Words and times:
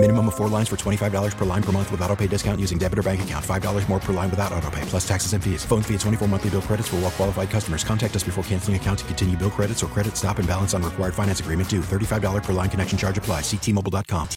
Minimum 0.00 0.28
of 0.28 0.36
four 0.36 0.46
lines 0.46 0.68
for 0.68 0.76
$25 0.76 1.36
per 1.36 1.44
line 1.44 1.62
per 1.62 1.72
month 1.72 1.90
with 1.90 2.00
auto 2.02 2.14
pay 2.14 2.28
discount 2.28 2.60
using 2.60 2.78
debit 2.78 3.00
or 3.00 3.02
bank 3.02 3.20
account. 3.22 3.44
$5 3.44 3.88
more 3.88 3.98
per 3.98 4.12
line 4.12 4.30
without 4.30 4.52
auto 4.52 4.70
pay, 4.70 4.80
plus 4.82 5.06
taxes 5.06 5.32
and 5.32 5.42
fees. 5.42 5.64
Phone 5.64 5.82
fee 5.82 5.94
at 5.94 6.00
24 6.00 6.28
monthly 6.28 6.50
bill 6.50 6.62
credits 6.62 6.86
for 6.86 6.96
all 6.96 7.02
well 7.02 7.10
qualified 7.10 7.50
customers. 7.50 7.82
Contact 7.82 8.14
us 8.14 8.22
before 8.22 8.44
canceling 8.44 8.76
account 8.76 9.00
to 9.00 9.04
continue 9.06 9.36
bill 9.36 9.50
credits 9.50 9.82
or 9.82 9.88
credit 9.88 10.16
stop 10.16 10.38
and 10.38 10.46
balance 10.46 10.72
on 10.72 10.84
required 10.84 11.14
finance 11.14 11.40
agreement 11.40 11.68
due. 11.68 11.80
$35 11.80 12.44
per 12.44 12.52
line 12.52 12.70
connection 12.70 12.96
charge 12.96 13.18
apply. 13.18 13.40
Ctmobile.com. 13.40 14.28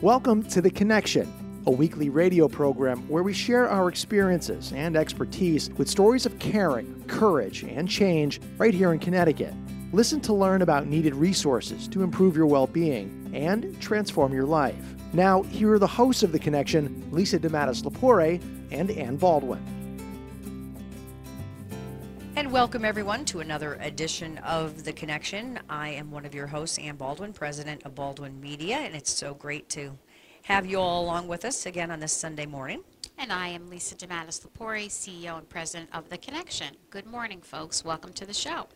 Welcome 0.00 0.42
to 0.44 0.62
The 0.62 0.70
Connection, 0.70 1.30
a 1.66 1.70
weekly 1.70 2.08
radio 2.08 2.48
program 2.48 3.06
where 3.10 3.22
we 3.22 3.34
share 3.34 3.68
our 3.68 3.90
experiences 3.90 4.72
and 4.72 4.96
expertise 4.96 5.68
with 5.76 5.86
stories 5.86 6.24
of 6.24 6.38
caring, 6.38 7.04
courage, 7.08 7.62
and 7.64 7.86
change 7.86 8.40
right 8.56 8.72
here 8.72 8.94
in 8.94 9.00
Connecticut. 9.00 9.52
Listen 9.92 10.18
to 10.22 10.32
learn 10.32 10.62
about 10.62 10.86
needed 10.86 11.14
resources 11.14 11.86
to 11.88 12.02
improve 12.02 12.34
your 12.34 12.46
well 12.46 12.66
being 12.66 13.21
and 13.32 13.80
transform 13.80 14.32
your 14.32 14.44
life. 14.44 14.94
Now, 15.12 15.42
here 15.42 15.72
are 15.72 15.78
the 15.78 15.86
hosts 15.86 16.22
of 16.22 16.32
The 16.32 16.38
Connection 16.38 17.06
Lisa 17.10 17.38
DeMattis 17.38 17.82
Lapore 17.82 18.42
and 18.70 18.90
Ann 18.90 19.16
Baldwin. 19.16 19.62
And 22.34 22.50
welcome 22.50 22.84
everyone 22.84 23.24
to 23.26 23.40
another 23.40 23.74
edition 23.80 24.38
of 24.38 24.84
The 24.84 24.92
Connection. 24.92 25.60
I 25.68 25.90
am 25.90 26.10
one 26.10 26.24
of 26.24 26.34
your 26.34 26.46
hosts, 26.46 26.78
Ann 26.78 26.96
Baldwin, 26.96 27.32
president 27.32 27.82
of 27.84 27.94
Baldwin 27.94 28.40
Media, 28.40 28.78
and 28.78 28.94
it's 28.94 29.12
so 29.12 29.34
great 29.34 29.68
to 29.70 29.98
have 30.44 30.66
you 30.66 30.80
all 30.80 31.04
along 31.04 31.28
with 31.28 31.44
us 31.44 31.66
again 31.66 31.90
on 31.90 32.00
this 32.00 32.12
Sunday 32.12 32.46
morning. 32.46 32.82
And 33.18 33.32
I 33.32 33.48
am 33.48 33.68
Lisa 33.68 33.94
DeMattis 33.94 34.44
Lapore, 34.44 34.86
CEO 34.86 35.38
and 35.38 35.48
president 35.48 35.90
of 35.92 36.08
The 36.08 36.18
Connection. 36.18 36.74
Good 36.90 37.06
morning, 37.06 37.40
folks. 37.40 37.84
Welcome 37.84 38.12
to 38.14 38.24
the 38.24 38.34
show. 38.34 38.66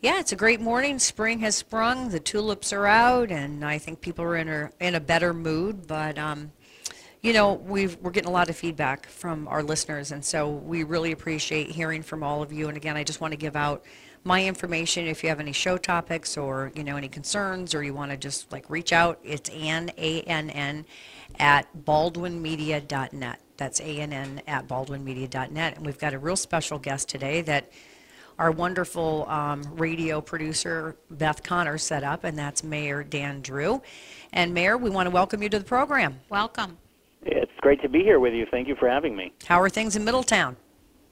Yeah, 0.00 0.20
it's 0.20 0.32
a 0.32 0.36
great 0.36 0.60
morning. 0.60 0.98
Spring 0.98 1.38
has 1.40 1.56
sprung. 1.56 2.10
The 2.10 2.20
tulips 2.20 2.72
are 2.72 2.86
out, 2.86 3.30
and 3.30 3.64
I 3.64 3.78
think 3.78 4.00
people 4.00 4.24
are 4.24 4.36
in 4.36 4.48
a 4.48 4.70
in 4.80 4.94
a 4.94 5.00
better 5.00 5.32
mood. 5.32 5.86
But 5.86 6.18
um, 6.18 6.52
you 7.22 7.32
know, 7.32 7.54
we've 7.54 7.96
we're 8.02 8.10
getting 8.10 8.28
a 8.28 8.32
lot 8.32 8.50
of 8.50 8.56
feedback 8.56 9.06
from 9.06 9.48
our 9.48 9.62
listeners, 9.62 10.12
and 10.12 10.22
so 10.22 10.50
we 10.50 10.84
really 10.84 11.12
appreciate 11.12 11.70
hearing 11.70 12.02
from 12.02 12.22
all 12.22 12.42
of 12.42 12.52
you. 12.52 12.68
And 12.68 12.76
again, 12.76 12.96
I 12.96 13.04
just 13.04 13.20
want 13.20 13.32
to 13.32 13.38
give 13.38 13.56
out 13.56 13.82
my 14.24 14.44
information 14.44 15.06
if 15.06 15.22
you 15.22 15.28
have 15.30 15.40
any 15.40 15.52
show 15.52 15.78
topics 15.78 16.36
or 16.36 16.70
you 16.74 16.84
know 16.84 16.96
any 16.96 17.08
concerns 17.08 17.74
or 17.74 17.82
you 17.82 17.94
want 17.94 18.10
to 18.10 18.18
just 18.18 18.52
like 18.52 18.68
reach 18.68 18.92
out. 18.92 19.18
It's 19.24 19.48
Ann 19.50 19.90
A 19.96 20.20
N 20.22 20.50
N 20.50 20.84
at 21.38 21.66
baldwinmedia.net. 21.86 23.40
That's 23.56 23.80
A 23.80 24.00
N 24.00 24.12
N 24.12 24.42
at 24.46 24.68
baldwinmedia.net, 24.68 25.76
and 25.76 25.86
we've 25.86 25.98
got 25.98 26.12
a 26.12 26.18
real 26.18 26.36
special 26.36 26.78
guest 26.78 27.08
today 27.08 27.40
that 27.40 27.70
our 28.38 28.50
wonderful 28.50 29.28
um, 29.28 29.62
radio 29.76 30.20
producer 30.20 30.96
Beth 31.10 31.42
Connor 31.42 31.78
set 31.78 32.02
up, 32.02 32.24
and 32.24 32.38
that's 32.38 32.64
Mayor 32.64 33.04
Dan 33.04 33.40
Drew. 33.40 33.82
And 34.32 34.52
Mayor, 34.52 34.76
we 34.76 34.90
want 34.90 35.06
to 35.06 35.10
welcome 35.10 35.42
you 35.42 35.48
to 35.50 35.58
the 35.58 35.64
program. 35.64 36.20
Welcome. 36.28 36.78
It's 37.22 37.52
great 37.60 37.80
to 37.82 37.88
be 37.88 38.00
here 38.00 38.20
with 38.20 38.34
you. 38.34 38.46
Thank 38.50 38.68
you 38.68 38.76
for 38.76 38.88
having 38.88 39.16
me. 39.16 39.32
How 39.46 39.60
are 39.60 39.70
things 39.70 39.96
in 39.96 40.04
Middletown? 40.04 40.56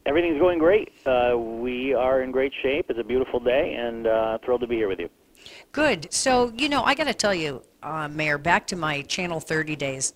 Everything's 0.05 0.41
going 0.41 0.59
great. 0.59 0.93
Uh, 1.07 1.37
we 1.39 1.95
are 1.95 2.23
in 2.23 2.33
great 2.33 2.53
shape. 2.63 2.87
It's 2.89 2.99
a 2.99 3.05
beautiful 3.05 3.39
day, 3.39 3.75
and 3.75 4.07
uh, 4.07 4.39
thrilled 4.45 4.63
to 4.63 4.67
be 4.67 4.77
here 4.77 4.89
with 4.89 4.99
you. 4.99 5.09
Good. 5.71 6.13
So, 6.13 6.53
you 6.57 6.69
know, 6.69 6.83
I 6.83 6.95
got 6.95 7.05
to 7.05 7.15
tell 7.15 7.35
you, 7.35 7.63
uh, 7.83 8.09
Mayor, 8.09 8.39
back 8.39 8.67
to 8.69 8.77
my 8.77 9.03
Channel 9.03 9.41
30 9.41 9.77
days, 9.77 10.13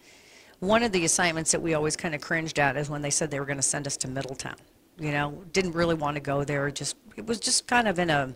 one 0.58 0.82
of 0.82 0.90
the 0.90 1.04
assignments 1.04 1.52
that 1.52 1.62
we 1.62 1.74
always 1.74 1.96
kind 1.96 2.14
of 2.14 2.20
cringed 2.20 2.58
at 2.58 2.77
is 2.77 2.90
when 2.90 3.02
they 3.02 3.10
said 3.10 3.30
they 3.30 3.38
were 3.38 3.46
going 3.46 3.58
to 3.58 3.62
send 3.62 3.86
us 3.86 3.96
to 3.98 4.08
Middletown 4.08 4.56
you 4.98 5.12
know 5.12 5.42
didn't 5.52 5.72
really 5.72 5.94
want 5.94 6.14
to 6.14 6.20
go 6.20 6.44
there 6.44 6.70
just 6.70 6.96
it 7.17 7.27
was 7.27 7.39
just 7.40 7.67
kind 7.67 7.89
of 7.89 7.98
in 7.98 8.11
a 8.11 8.34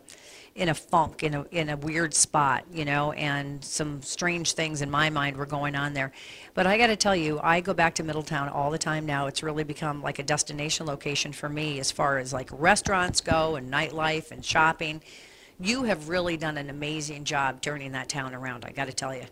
in 0.55 0.69
a 0.69 0.75
funk 0.75 1.23
in 1.23 1.35
a 1.35 1.45
in 1.51 1.69
a 1.69 1.77
weird 1.77 2.13
spot 2.13 2.65
you 2.73 2.85
know 2.85 3.13
and 3.13 3.65
some 3.65 4.03
strange 4.03 4.53
things 4.53 4.83
in 4.83 4.91
my 4.91 5.09
mind 5.09 5.37
were 5.37 5.47
going 5.47 5.77
on 5.77 5.95
there. 5.95 6.13
But 6.55 6.67
i 6.67 6.77
got 6.77 6.89
to 6.89 6.97
tell 6.97 7.17
you 7.17 7.41
i 7.43 7.61
go 7.61 7.73
back 7.73 7.95
to 7.97 8.03
middletown 8.03 8.49
all 8.49 8.71
the 8.71 8.79
time 8.79 9.07
now. 9.07 9.27
It's 9.27 9.43
really 9.43 9.65
become 9.65 10.03
like 10.03 10.19
a 10.19 10.23
destination 10.23 10.87
location 10.87 11.33
for 11.33 11.49
me 11.49 11.79
as 11.79 11.91
far 11.91 12.19
as 12.19 12.33
like 12.33 12.51
restaurants 12.53 13.21
go 13.21 13.57
and 13.57 13.73
nightlife 13.73 14.31
and 14.33 14.45
shopping. 14.45 15.03
You 15.59 15.85
have 15.85 16.09
really 16.09 16.37
done 16.37 16.57
an 16.59 16.71
amazing 16.71 17.25
job 17.25 17.61
turning 17.61 17.93
that 17.93 18.09
town 18.09 18.35
around 18.35 18.65
i 18.65 18.73
got 18.73 18.87
to 18.87 18.95
tell 18.95 19.15
you. 19.15 19.25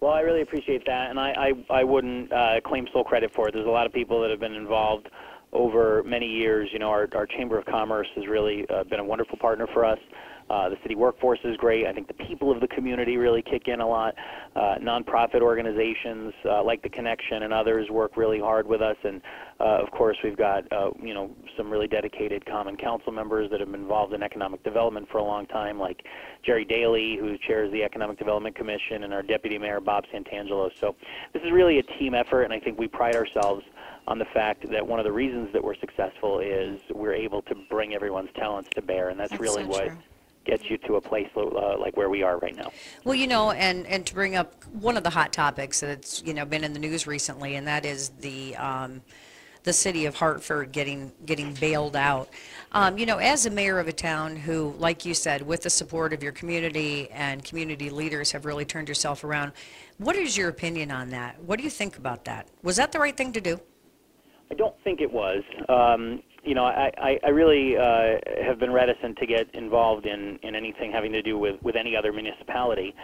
Well, 0.00 0.12
I 0.12 0.20
really 0.20 0.42
appreciate 0.42 0.84
that, 0.86 1.10
and 1.10 1.20
I, 1.20 1.30
I, 1.70 1.78
I 1.78 1.84
wouldn't 1.84 2.32
uh, 2.32 2.60
claim 2.64 2.88
sole 2.92 3.04
credit 3.04 3.32
for 3.32 3.46
it. 3.46 3.54
There's 3.54 3.68
a 3.68 3.70
lot 3.70 3.86
of 3.86 3.92
people 3.92 4.20
that 4.22 4.30
have 4.30 4.40
been 4.40 4.54
involved 4.54 5.08
over 5.52 6.02
many 6.04 6.26
years. 6.26 6.68
You 6.72 6.78
know, 6.78 6.90
our, 6.90 7.08
our 7.14 7.26
Chamber 7.26 7.58
of 7.58 7.64
Commerce 7.66 8.08
has 8.16 8.26
really 8.26 8.66
uh, 8.68 8.84
been 8.84 9.00
a 9.00 9.04
wonderful 9.04 9.38
partner 9.38 9.66
for 9.72 9.84
us. 9.84 9.98
Uh, 10.50 10.68
the 10.68 10.76
city 10.82 10.94
workforce 10.94 11.38
is 11.44 11.56
great. 11.56 11.86
I 11.86 11.92
think 11.92 12.08
the 12.08 12.24
people 12.26 12.50
of 12.50 12.60
the 12.60 12.68
community 12.68 13.16
really 13.16 13.42
kick 13.42 13.68
in 13.68 13.80
a 13.80 13.88
lot. 13.88 14.14
Uh, 14.54 14.74
nonprofit 14.82 15.40
organizations 15.40 16.34
uh, 16.44 16.62
like 16.62 16.82
the 16.82 16.90
Connection 16.90 17.44
and 17.44 17.54
others 17.54 17.88
work 17.88 18.18
really 18.18 18.38
hard 18.38 18.66
with 18.66 18.82
us, 18.82 18.96
and 19.02 19.22
uh, 19.60 19.78
of 19.82 19.90
course 19.92 20.18
we've 20.22 20.36
got 20.36 20.70
uh, 20.70 20.90
you 21.00 21.14
know 21.14 21.30
some 21.56 21.70
really 21.70 21.86
dedicated 21.86 22.44
Common 22.44 22.76
Council 22.76 23.12
members 23.12 23.50
that 23.50 23.60
have 23.60 23.70
been 23.70 23.80
involved 23.80 24.12
in 24.12 24.22
economic 24.22 24.62
development 24.62 25.08
for 25.10 25.18
a 25.18 25.24
long 25.24 25.46
time, 25.46 25.78
like 25.78 26.04
Jerry 26.44 26.66
Daly, 26.66 27.16
who 27.18 27.38
chairs 27.38 27.72
the 27.72 27.82
Economic 27.82 28.18
Development 28.18 28.54
Commission, 28.54 29.04
and 29.04 29.14
our 29.14 29.22
Deputy 29.22 29.56
Mayor 29.56 29.80
Bob 29.80 30.04
Santangelo. 30.12 30.70
So 30.78 30.96
this 31.32 31.42
is 31.42 31.50
really 31.50 31.78
a 31.78 31.82
team 31.98 32.14
effort, 32.14 32.42
and 32.42 32.52
I 32.52 32.60
think 32.60 32.78
we 32.78 32.88
pride 32.88 33.16
ourselves 33.16 33.64
on 34.08 34.18
the 34.18 34.24
fact 34.26 34.68
that 34.70 34.86
one 34.86 34.98
of 34.98 35.04
the 35.04 35.12
reasons 35.12 35.52
that 35.52 35.62
we're 35.62 35.76
successful 35.76 36.40
is 36.40 36.80
we're 36.90 37.14
able 37.14 37.42
to 37.42 37.54
bring 37.70 37.94
everyone's 37.94 38.30
talents 38.34 38.68
to 38.74 38.82
bear, 38.82 39.10
and 39.10 39.18
that's, 39.18 39.30
That's 39.30 39.40
really 39.40 39.62
so 39.62 39.68
what 39.68 39.86
true. 39.86 39.98
gets 40.44 40.68
you 40.68 40.76
to 40.78 40.96
a 40.96 41.00
place 41.00 41.28
uh, 41.36 41.78
like 41.78 41.96
where 41.96 42.10
we 42.10 42.22
are 42.22 42.38
right 42.38 42.56
now. 42.56 42.72
Well, 43.04 43.14
you 43.14 43.26
know, 43.28 43.52
and, 43.52 43.86
and 43.86 44.04
to 44.06 44.14
bring 44.14 44.34
up 44.34 44.64
one 44.66 44.96
of 44.96 45.04
the 45.04 45.10
hot 45.10 45.32
topics 45.32 45.80
that's 45.80 46.22
you 46.24 46.34
know 46.34 46.44
been 46.44 46.64
in 46.64 46.72
the 46.72 46.80
news 46.80 47.06
recently, 47.06 47.54
and 47.54 47.66
that 47.68 47.86
is 47.86 48.08
the 48.20 48.56
um, 48.56 49.02
the 49.62 49.72
city 49.72 50.06
of 50.06 50.16
Hartford 50.16 50.72
getting 50.72 51.12
getting 51.24 51.54
bailed 51.54 51.94
out. 51.94 52.28
Um, 52.72 52.98
you 52.98 53.06
know, 53.06 53.18
as 53.18 53.46
a 53.46 53.50
mayor 53.50 53.78
of 53.78 53.86
a 53.86 53.92
town 53.92 54.34
who, 54.34 54.74
like 54.78 55.04
you 55.04 55.14
said, 55.14 55.42
with 55.42 55.62
the 55.62 55.70
support 55.70 56.12
of 56.12 56.24
your 56.24 56.32
community 56.32 57.08
and 57.12 57.44
community 57.44 57.88
leaders, 57.88 58.32
have 58.32 58.44
really 58.46 58.64
turned 58.64 58.88
yourself 58.88 59.22
around. 59.22 59.52
What 59.98 60.16
is 60.16 60.36
your 60.36 60.48
opinion 60.48 60.90
on 60.90 61.10
that? 61.10 61.40
What 61.44 61.58
do 61.58 61.64
you 61.64 61.70
think 61.70 61.98
about 61.98 62.24
that? 62.24 62.48
Was 62.64 62.76
that 62.76 62.90
the 62.90 62.98
right 62.98 63.16
thing 63.16 63.32
to 63.34 63.40
do? 63.40 63.60
I 64.52 64.54
don't 64.54 64.74
think 64.84 65.00
it 65.00 65.10
was. 65.10 65.42
Um, 65.70 66.22
you 66.44 66.54
know, 66.54 66.64
I, 66.64 66.92
I, 66.98 67.18
I 67.24 67.28
really 67.30 67.74
uh, 67.78 68.18
have 68.46 68.58
been 68.58 68.70
reticent 68.70 69.16
to 69.16 69.26
get 69.26 69.46
involved 69.54 70.04
in, 70.04 70.38
in 70.42 70.54
anything 70.54 70.92
having 70.92 71.10
to 71.12 71.22
do 71.22 71.38
with, 71.38 71.56
with 71.62 71.74
any 71.74 71.96
other 71.96 72.12
municipality. 72.12 72.94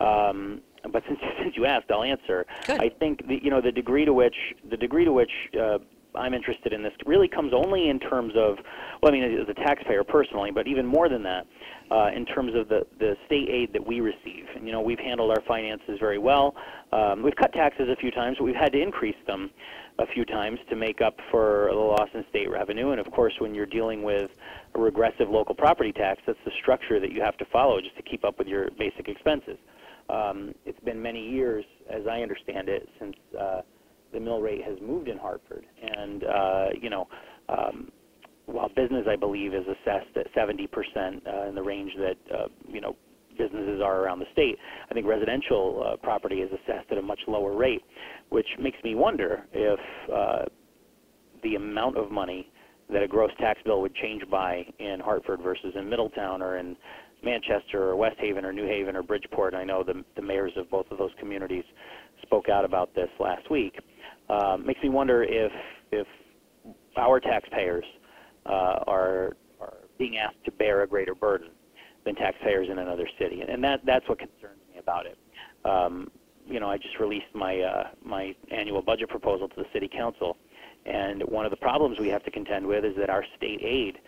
Um, 0.00 0.60
but 0.92 1.02
since, 1.08 1.18
since 1.42 1.56
you 1.56 1.64
asked, 1.64 1.86
I'll 1.90 2.02
answer. 2.02 2.44
Good. 2.66 2.82
I 2.82 2.90
think 2.90 3.26
the, 3.26 3.38
you 3.42 3.48
know 3.50 3.62
the 3.62 3.72
degree 3.72 4.04
to 4.04 4.12
which 4.12 4.34
the 4.70 4.76
degree 4.76 5.06
to 5.06 5.12
which 5.12 5.30
uh, 5.58 5.78
I'm 6.14 6.34
interested 6.34 6.72
in 6.72 6.82
this 6.82 6.92
really 7.06 7.28
comes 7.28 7.52
only 7.54 7.88
in 7.88 7.98
terms 7.98 8.32
of, 8.36 8.56
well, 9.02 9.12
I 9.12 9.16
mean, 9.16 9.24
as 9.24 9.48
a 9.48 9.54
taxpayer 9.54 10.04
personally, 10.04 10.50
but 10.50 10.66
even 10.66 10.86
more 10.86 11.08
than 11.08 11.22
that, 11.22 11.46
uh, 11.90 12.10
in 12.14 12.26
terms 12.26 12.52
of 12.54 12.68
the, 12.68 12.86
the 12.98 13.14
state 13.26 13.48
aid 13.48 13.72
that 13.72 13.86
we 13.86 14.00
receive. 14.00 14.44
And, 14.56 14.66
you 14.66 14.72
know, 14.72 14.80
we've 14.80 14.98
handled 14.98 15.30
our 15.30 15.42
finances 15.46 15.98
very 16.00 16.18
well. 16.18 16.54
Um, 16.92 17.22
we've 17.22 17.36
cut 17.36 17.52
taxes 17.52 17.88
a 17.90 17.96
few 17.96 18.10
times, 18.10 18.36
but 18.38 18.44
we've 18.44 18.54
had 18.54 18.72
to 18.72 18.80
increase 18.80 19.16
them 19.26 19.50
a 19.98 20.06
few 20.06 20.24
times 20.24 20.58
to 20.70 20.76
make 20.76 21.00
up 21.00 21.16
for 21.30 21.68
the 21.70 21.76
loss 21.76 22.08
in 22.14 22.24
state 22.30 22.50
revenue. 22.50 22.90
And 22.90 23.00
of 23.00 23.10
course, 23.12 23.34
when 23.38 23.54
you're 23.54 23.66
dealing 23.66 24.02
with 24.02 24.30
a 24.74 24.78
regressive 24.78 25.28
local 25.28 25.54
property 25.54 25.92
tax, 25.92 26.20
that's 26.26 26.38
the 26.44 26.52
structure 26.62 27.00
that 27.00 27.12
you 27.12 27.20
have 27.22 27.36
to 27.38 27.44
follow 27.46 27.80
just 27.80 27.96
to 27.96 28.02
keep 28.02 28.24
up 28.24 28.38
with 28.38 28.46
your 28.46 28.70
basic 28.78 29.08
expenses. 29.08 29.58
Um, 30.08 30.54
it's 30.64 30.80
been 30.80 31.00
many 31.00 31.28
years, 31.28 31.64
as 31.90 32.06
I 32.06 32.20
understand 32.20 32.68
it, 32.68 32.88
since 32.98 33.14
uh, 33.38 33.60
the 34.12 34.20
mill 34.20 34.40
rate 34.40 34.62
has 34.64 34.78
moved 34.80 35.08
in 35.08 35.18
Hartford. 35.18 35.66
And, 35.82 36.24
uh, 36.24 36.66
you 36.80 36.90
know, 36.90 37.08
um, 37.48 37.90
while 38.46 38.68
business, 38.68 39.06
I 39.08 39.16
believe, 39.16 39.52
is 39.52 39.64
assessed 39.66 40.16
at 40.16 40.32
70% 40.34 40.66
uh, 41.26 41.48
in 41.48 41.54
the 41.54 41.62
range 41.62 41.92
that, 41.98 42.16
uh, 42.34 42.48
you 42.66 42.80
know, 42.80 42.96
businesses 43.36 43.80
are 43.82 44.00
around 44.00 44.18
the 44.18 44.26
state, 44.32 44.56
I 44.90 44.94
think 44.94 45.06
residential 45.06 45.86
uh, 45.86 45.96
property 45.96 46.36
is 46.36 46.50
assessed 46.50 46.90
at 46.90 46.98
a 46.98 47.02
much 47.02 47.20
lower 47.28 47.56
rate, 47.56 47.82
which 48.30 48.46
makes 48.60 48.78
me 48.82 48.94
wonder 48.94 49.44
if 49.52 49.80
uh, 50.12 50.44
the 51.42 51.54
amount 51.54 51.96
of 51.96 52.10
money 52.10 52.50
that 52.90 53.02
a 53.02 53.08
gross 53.08 53.30
tax 53.38 53.60
bill 53.64 53.80
would 53.80 53.94
change 53.94 54.22
by 54.30 54.64
in 54.78 54.98
Hartford 55.00 55.40
versus 55.40 55.72
in 55.76 55.88
Middletown 55.88 56.42
or 56.42 56.58
in 56.58 56.76
Manchester 57.22 57.82
or 57.82 57.96
West 57.96 58.16
Haven 58.18 58.44
or 58.44 58.52
New 58.52 58.66
Haven 58.66 58.96
or 58.96 59.02
Bridgeport. 59.02 59.54
I 59.54 59.64
know 59.64 59.82
the, 59.82 60.04
the 60.16 60.22
mayors 60.22 60.52
of 60.56 60.70
both 60.70 60.86
of 60.90 60.98
those 60.98 61.10
communities 61.18 61.64
spoke 62.22 62.48
out 62.48 62.64
about 62.64 62.94
this 62.94 63.08
last 63.18 63.50
week. 63.50 63.78
Uh, 64.28 64.56
makes 64.56 64.82
me 64.82 64.88
wonder 64.88 65.24
if 65.24 65.52
if 65.90 66.06
our 66.96 67.18
taxpayers 67.20 67.84
uh, 68.46 68.84
are 68.86 69.36
are 69.60 69.74
being 69.98 70.18
asked 70.18 70.44
to 70.44 70.52
bear 70.52 70.82
a 70.82 70.86
greater 70.86 71.14
burden 71.14 71.48
than 72.04 72.14
taxpayers 72.14 72.68
in 72.70 72.78
another 72.78 73.08
city, 73.18 73.40
and 73.40 73.62
that 73.64 73.80
that's 73.84 74.08
what 74.08 74.18
concerns 74.18 74.60
me 74.72 74.78
about 74.78 75.06
it. 75.06 75.18
Um, 75.64 76.10
you 76.46 76.60
know, 76.60 76.70
I 76.70 76.78
just 76.78 76.98
released 76.98 77.34
my 77.34 77.60
uh, 77.60 77.88
my 78.04 78.34
annual 78.50 78.82
budget 78.82 79.08
proposal 79.08 79.48
to 79.48 79.56
the 79.56 79.66
city 79.72 79.88
council, 79.88 80.36
and 80.86 81.22
one 81.22 81.44
of 81.44 81.50
the 81.50 81.56
problems 81.56 81.98
we 81.98 82.08
have 82.08 82.24
to 82.24 82.30
contend 82.30 82.66
with 82.66 82.84
is 82.84 82.96
that 82.96 83.10
our 83.10 83.24
state 83.36 83.60
aid 83.62 83.98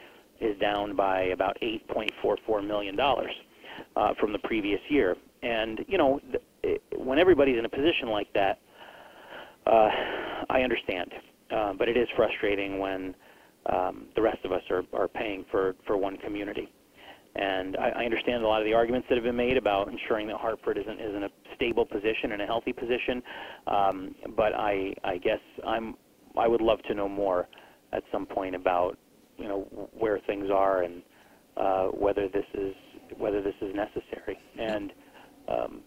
is 0.41 0.59
down 0.59 0.97
by 0.97 1.23
about 1.25 1.57
8.44 1.63 2.67
million 2.67 2.97
dollars 2.97 3.33
uh, 3.97 4.15
from 4.19 4.33
the 4.33 4.39
previous 4.41 4.81
year. 4.89 5.17
And 5.43 5.85
you 5.89 5.99
know, 5.99 6.21
it, 6.63 6.83
when 6.97 7.19
everybody's 7.19 7.59
in 7.59 7.65
a 7.65 7.69
position 7.69 8.09
like 8.09 8.33
that, 8.35 8.59
uh, 9.67 9.89
I 10.49 10.63
understand, 10.63 11.13
uh, 11.51 11.75
but 11.75 11.89
it 11.89 11.97
is 11.97 12.09
frustrating 12.17 12.79
when 12.79 13.15
um, 13.67 14.07
the 14.17 14.23
rest 14.23 14.39
of 14.45 14.53
us 14.53 14.63
are, 14.71 14.83
are 14.93 15.09
paying 15.09 15.45
for, 15.51 15.75
for 15.87 15.97
one 15.97 16.17
community. 16.17 16.73
And 17.37 17.77
I, 17.77 17.91
I 17.91 18.05
understand 18.05 18.43
a 18.43 18.47
lot 18.47 18.61
of 18.61 18.67
the 18.67 18.75
arguments 18.75 19.07
that 19.09 19.15
have 19.17 19.25
been 19.25 19.37
made 19.37 19.57
about 19.57 19.89
ensuring 19.89 20.27
that 20.29 20.37
Hartford 20.37 20.79
is 20.79 20.85
in, 20.87 20.99
is 20.99 21.15
in 21.15 21.25
a 21.25 21.29
stable 21.55 21.87
position 21.87 22.33
and 22.33 22.43
a 22.43 22.47
healthy 22.47 22.73
position. 22.73 23.23
Um, 23.67 24.15
but 24.37 24.55
I, 24.55 24.95
I 25.05 25.19
guess 25.19 25.41
I'm, 25.65 25.95
I 26.37 26.49
would 26.49 26.61
love 26.61 26.83
to 26.89 26.95
know 26.95 27.09
more 27.09 27.49
at 27.93 28.03
some 28.11 28.27
point 28.27 28.55
about, 28.55 28.99
you 29.41 29.49
know, 29.49 29.89
where 29.93 30.19
things 30.21 30.51
are 30.51 30.83
and 30.83 31.03
uh, 31.57 31.87
whether 31.87 32.29
this 32.29 32.45
is 32.55 32.75
whether 33.17 33.43
this 33.43 33.55
is 33.61 33.75
necessary. 33.75 34.39
And 34.59 34.93
um, 35.49 35.81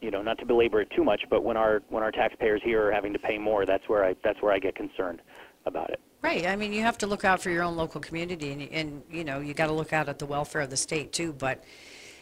you 0.00 0.10
know, 0.10 0.22
not 0.22 0.38
to 0.38 0.46
belabor 0.46 0.80
it 0.80 0.88
too 0.96 1.04
much, 1.04 1.22
but 1.30 1.44
when 1.44 1.56
our 1.56 1.82
when 1.88 2.02
our 2.02 2.10
taxpayers 2.10 2.60
here 2.64 2.88
are 2.88 2.92
having 2.92 3.12
to 3.12 3.18
pay 3.18 3.38
more, 3.38 3.64
that's 3.64 3.88
where 3.88 4.04
I 4.04 4.16
that's 4.24 4.42
where 4.42 4.52
I 4.52 4.58
get 4.58 4.74
concerned 4.74 5.22
about 5.66 5.90
it. 5.90 6.00
Right. 6.22 6.46
I 6.46 6.56
mean, 6.56 6.72
you 6.72 6.82
have 6.82 6.98
to 6.98 7.06
look 7.06 7.24
out 7.24 7.42
for 7.42 7.50
your 7.50 7.62
own 7.62 7.76
local 7.76 8.00
community, 8.00 8.52
and, 8.52 8.62
and 8.62 9.02
you 9.10 9.24
know, 9.24 9.40
you 9.40 9.54
got 9.54 9.66
to 9.66 9.72
look 9.72 9.92
out 9.92 10.08
at 10.08 10.18
the 10.18 10.26
welfare 10.26 10.62
of 10.62 10.70
the 10.70 10.76
state 10.76 11.12
too. 11.12 11.32
But 11.32 11.64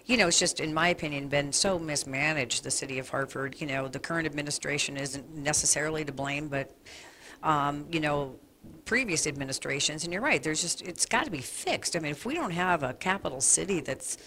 you 0.07 0.17
know, 0.17 0.29
it's 0.29 0.41
just, 0.41 0.61
in 0.61 0.75
my 0.75 0.89
opinion, 0.89 1.29
been 1.29 1.53
so 1.53 1.79
mismanaged. 1.79 2.65
The 2.65 2.71
city 2.71 2.99
of 2.99 3.09
Hartford. 3.09 3.61
You 3.61 3.67
know, 3.67 3.89
the 3.89 3.99
current 3.99 4.27
administration 4.27 4.97
isn't 4.97 5.35
necessarily 5.35 6.05
to 6.05 6.13
blame, 6.13 6.49
but 6.49 6.75
um, 7.43 7.87
you 7.91 8.01
know, 8.01 8.37
previous 8.85 9.27
administrations. 9.27 10.05
And 10.05 10.13
you're 10.13 10.23
right. 10.23 10.43
There's 10.43 10.63
just 10.63 10.83
it's 10.83 11.07
got 11.07 11.25
to 11.25 11.31
be 11.31 11.41
fixed. 11.41 11.97
I 11.97 12.01
mean, 12.01 12.13
if 12.13 12.27
we 12.27 12.35
don't 12.35 12.53
have 12.53 12.83
a 12.83 12.95
capital 12.95 13.41
city 13.41 13.81
that's 13.81 14.19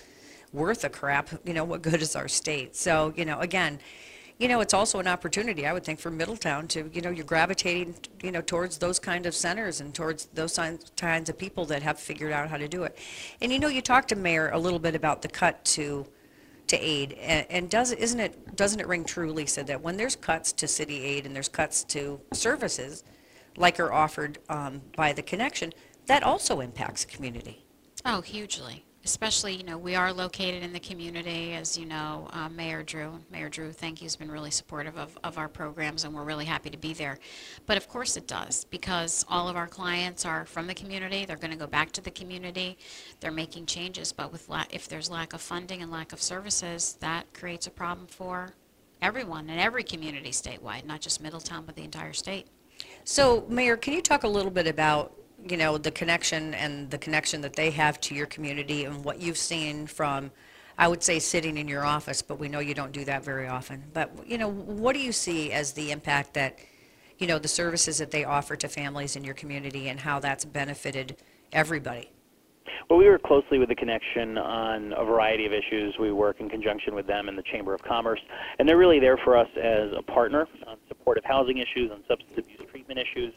worth 0.52 0.84
a 0.84 0.90
crap, 0.90 1.30
you 1.46 1.54
know, 1.54 1.64
what 1.64 1.82
good 1.82 2.02
is 2.02 2.16
our 2.16 2.28
state? 2.28 2.76
So, 2.76 3.14
you 3.16 3.26
know, 3.26 3.40
again, 3.40 3.80
you 4.40 4.48
know, 4.48 4.62
it's 4.62 4.74
also 4.74 5.00
an 5.00 5.08
opportunity, 5.08 5.66
I 5.66 5.74
would 5.74 5.84
think, 5.84 6.00
for 6.00 6.10
Middletown 6.10 6.68
to, 6.70 6.90
you 6.92 7.02
know, 7.02 7.12
you're 7.12 7.26
gravitating, 7.26 7.96
you 8.24 8.32
know, 8.32 8.42
towards 8.42 8.78
those 8.78 9.00
kind 9.00 9.26
of 9.26 9.36
centers 9.36 9.80
and 9.80 9.94
towards 9.94 10.26
those 10.34 10.60
kinds 10.98 11.30
of 11.30 11.38
people 11.38 11.66
that 11.66 11.84
have 11.84 12.00
figured 12.00 12.32
out 12.32 12.50
how 12.50 12.58
to 12.58 12.68
do 12.68 12.84
it. 12.84 12.98
And 13.42 13.52
you 13.52 13.60
know, 13.60 13.68
you 13.68 13.82
talked 13.82 14.10
to 14.10 14.16
Mayor 14.16 14.50
a 14.50 14.60
little 14.60 14.80
bit 14.80 14.96
about 14.96 15.22
the 15.22 15.28
cut 15.28 15.64
to 15.66 16.08
to 16.66 16.78
aid, 16.78 17.14
and, 17.14 17.46
and 17.50 17.70
does 17.70 17.92
isn't 17.92 18.20
it 18.20 18.56
doesn't 18.56 18.80
it 18.80 18.88
ring 18.88 19.04
true, 19.04 19.32
Lisa, 19.32 19.64
that 19.66 19.82
when 19.82 19.98
there's 19.98 20.16
cuts 20.16 20.52
to 20.54 20.68
city 20.68 21.04
aid 21.04 21.26
and 21.26 21.36
there's 21.36 21.50
cuts 21.50 21.84
to 21.84 22.20
services, 22.32 23.04
like 23.58 23.80
are 23.80 23.92
offered 23.94 24.40
um, 24.50 24.82
by 24.96 25.14
the 25.14 25.22
connection, 25.22 25.74
that 26.08 26.24
also 26.24 26.60
impacts 26.60 27.06
the 27.06 27.12
community. 27.12 27.66
Oh, 28.06 28.22
hugely. 28.22 28.86
Especially, 29.06 29.54
you 29.54 29.64
know, 29.64 29.78
we 29.78 29.96
are 29.96 30.14
located 30.14 30.64
in 30.64 30.72
the 30.72 30.80
community, 30.80 31.52
as 31.54 31.78
you 31.78 31.86
know, 31.86 32.30
uh, 32.32 32.48
Mayor 32.48 32.84
Drew. 32.84 33.20
Mayor 33.30 33.50
Drew, 33.50 33.74
thank 33.74 34.02
you, 34.02 34.06
has 34.06 34.16
been 34.16 34.32
really 34.32 34.52
supportive 34.52 34.98
of, 34.98 35.18
of 35.26 35.38
our 35.38 35.50
programs, 35.50 36.06
and 36.06 36.14
we're 36.14 36.24
really 36.24 36.46
happy 36.46 36.70
to 36.70 36.78
be 36.78 36.94
there. 36.94 37.20
But 37.66 37.76
of 37.76 37.90
course 37.90 38.16
it 38.16 38.28
does, 38.28 38.64
because 38.66 39.26
all 39.28 39.50
of 39.50 39.58
our 39.58 39.68
clients 39.68 40.26
are 40.26 40.46
from 40.46 40.68
the 40.68 40.74
community. 40.74 41.26
They're 41.26 41.36
going 41.36 41.52
to 41.52 41.58
go 41.58 41.68
back 41.68 41.92
to 41.94 42.02
the 42.02 42.12
community. 42.12 42.78
They're 43.20 43.32
making 43.32 43.66
changes, 43.66 44.14
but 44.14 44.32
with 44.32 44.50
if 44.72 44.88
there's 44.88 45.10
lack 45.10 45.34
of 45.34 45.42
funding 45.42 45.82
and 45.82 45.92
lack 45.92 46.14
of 46.14 46.22
services, 46.22 46.98
that 47.02 47.34
creates 47.34 47.68
a 47.68 47.72
problem 47.72 48.08
for 48.08 48.54
everyone 49.02 49.50
in 49.50 49.60
every 49.60 49.84
community 49.84 50.32
statewide, 50.32 50.86
not 50.86 51.02
just 51.02 51.22
Middletown, 51.22 51.66
but 51.66 51.76
the 51.76 51.84
entire 51.84 52.14
state. 52.14 52.48
So, 53.06 53.46
Mayor, 53.50 53.76
can 53.76 53.94
you 53.94 54.02
talk 54.02 54.24
a 54.24 54.28
little 54.28 54.52
bit 54.52 54.66
about, 54.66 55.14
you 55.46 55.58
know, 55.58 55.78
the 55.78 55.92
connection 55.92 56.54
and 56.54 56.90
the 56.90 56.98
connection 56.98 57.42
that 57.42 57.54
they 57.54 57.70
have 57.72 58.00
to 58.02 58.16
your 58.16 58.28
community 58.28 58.86
and 58.86 59.04
what 59.04 59.22
you've 59.22 59.38
seen 59.38 59.88
from, 59.88 60.32
I 60.78 60.88
would 60.88 61.04
say, 61.04 61.20
sitting 61.20 61.58
in 61.58 61.68
your 61.68 61.86
office, 61.86 62.22
but 62.22 62.40
we 62.40 62.48
know 62.48 62.60
you 62.60 62.74
don't 62.74 62.94
do 62.94 63.04
that 63.06 63.24
very 63.24 63.48
often. 63.48 63.84
But, 63.94 64.12
you 64.26 64.38
know, 64.38 64.50
what 64.50 64.94
do 64.94 65.00
you 65.00 65.12
see 65.12 65.52
as 65.52 65.74
the 65.74 65.92
impact 65.92 66.34
that, 66.36 66.60
you 67.18 67.28
know, 67.28 67.40
the 67.40 67.50
services 67.50 67.98
that 67.98 68.12
they 68.12 68.24
offer 68.24 68.56
to 68.56 68.70
families 68.70 69.18
in 69.18 69.24
your 69.26 69.36
community 69.36 69.90
and 69.90 70.00
how 70.00 70.20
that's 70.20 70.46
benefited 70.46 71.18
everybody? 71.52 72.10
Well, 72.90 73.00
we 73.00 73.06
work 73.06 73.24
closely 73.24 73.60
with 73.60 73.70
the 73.70 73.76
Connection 73.76 74.38
on 74.38 74.94
a 74.94 75.04
variety 75.04 75.46
of 75.46 75.52
issues. 75.52 75.96
We 76.00 76.12
work 76.12 76.40
in 76.40 76.50
conjunction 76.50 76.96
with 76.96 77.08
them 77.08 77.28
and 77.28 77.38
the 77.38 77.44
Chamber 77.44 77.74
of 77.74 77.82
Commerce, 77.82 78.20
and 78.60 78.68
they're 78.68 78.78
really 78.78 79.00
there 79.00 79.18
for 79.18 79.38
us 79.38 79.48
as 79.58 79.92
a 79.98 80.02
partner 80.02 80.48
on 80.68 80.78
supportive 80.88 81.24
housing 81.26 81.58
issues, 81.58 81.92
on 81.92 82.04
substance 82.08 82.38
abuse 82.38 82.63
issues. 82.98 83.34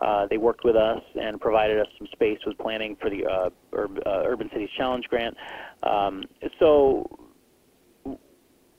Uh, 0.00 0.26
they 0.30 0.38
worked 0.38 0.64
with 0.64 0.76
us 0.76 1.02
and 1.20 1.40
provided 1.40 1.80
us 1.80 1.86
some 1.98 2.06
space 2.12 2.38
with 2.46 2.56
planning 2.58 2.96
for 3.00 3.10
the 3.10 3.24
uh, 3.26 3.50
uh, 3.76 4.22
Urban 4.26 4.48
Cities 4.52 4.70
Challenge 4.76 5.04
grant. 5.08 5.36
Um, 5.82 6.24
so 6.58 7.28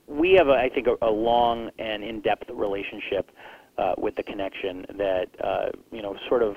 we 0.06 0.32
have, 0.32 0.48
a, 0.48 0.52
I 0.52 0.68
think, 0.68 0.86
a, 0.86 0.96
a 1.02 1.10
long 1.10 1.70
and 1.78 2.02
in-depth 2.02 2.50
relationship 2.50 3.30
uh, 3.78 3.94
with 3.98 4.14
the 4.16 4.22
Connection 4.22 4.84
that 4.98 5.26
uh, 5.42 5.70
you 5.92 6.02
know 6.02 6.16
sort 6.28 6.42
of 6.42 6.56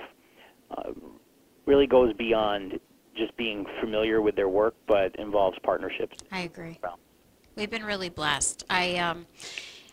uh, 0.71 0.91
really 1.65 1.87
goes 1.87 2.13
beyond 2.13 2.79
just 3.15 3.35
being 3.37 3.65
familiar 3.79 4.21
with 4.21 4.35
their 4.35 4.49
work, 4.49 4.75
but 4.87 5.15
involves 5.17 5.57
partnerships. 5.63 6.17
I 6.31 6.41
agree. 6.41 6.79
We've 7.55 7.69
been 7.69 7.85
really 7.85 8.09
blessed. 8.09 8.65
I 8.69 8.95
um, 8.97 9.27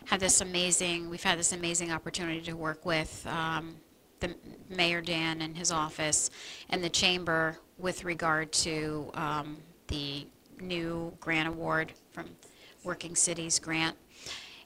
had 0.07 0.21
this 0.21 0.41
amazing, 0.41 1.09
we've 1.11 1.23
had 1.23 1.39
this 1.39 1.53
amazing 1.53 1.93
opportunity 1.93 2.41
to 2.43 2.55
work 2.55 2.85
with 2.85 3.27
um, 3.27 3.77
the 4.21 4.35
Mayor 4.69 5.01
Dan 5.01 5.43
and 5.43 5.57
his 5.57 5.73
office 5.73 6.31
and 6.69 6.83
the 6.83 6.89
chamber 6.89 7.59
with 7.79 8.05
regard 8.05 8.53
to 8.53 9.11
um, 9.15 9.57
the 9.89 10.27
new 10.61 11.13
grant 11.21 11.49
award 11.49 11.93
from 12.13 12.27
Working 12.85 13.17
Cities 13.17 13.59
Grant. 13.59 13.97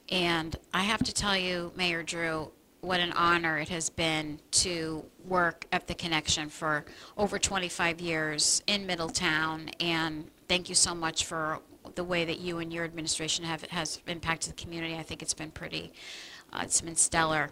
And 0.09 0.55
I 0.73 0.83
have 0.83 1.03
to 1.03 1.13
tell 1.13 1.37
you, 1.37 1.71
Mayor 1.75 2.03
Drew, 2.03 2.51
what 2.81 2.99
an 2.99 3.11
honor 3.13 3.57
it 3.57 3.69
has 3.69 3.89
been 3.89 4.39
to 4.51 5.03
work 5.25 5.65
at 5.71 5.87
the 5.87 5.95
Connection 5.95 6.49
for 6.49 6.85
over 7.17 7.39
25 7.39 7.99
years 7.99 8.61
in 8.67 8.85
Middletown. 8.85 9.69
And 9.79 10.29
thank 10.47 10.69
you 10.69 10.75
so 10.75 10.93
much 10.93 11.25
for 11.25 11.59
the 11.95 12.03
way 12.03 12.25
that 12.25 12.39
you 12.39 12.59
and 12.59 12.71
your 12.71 12.83
administration 12.83 13.45
have 13.45 13.63
has 13.63 14.01
impacted 14.07 14.51
the 14.51 14.61
community. 14.61 14.95
I 14.95 15.03
think 15.03 15.21
it's 15.21 15.33
been 15.33 15.51
pretty, 15.51 15.93
uh, 16.53 16.61
it's 16.63 16.81
been 16.81 16.95
stellar. 16.95 17.51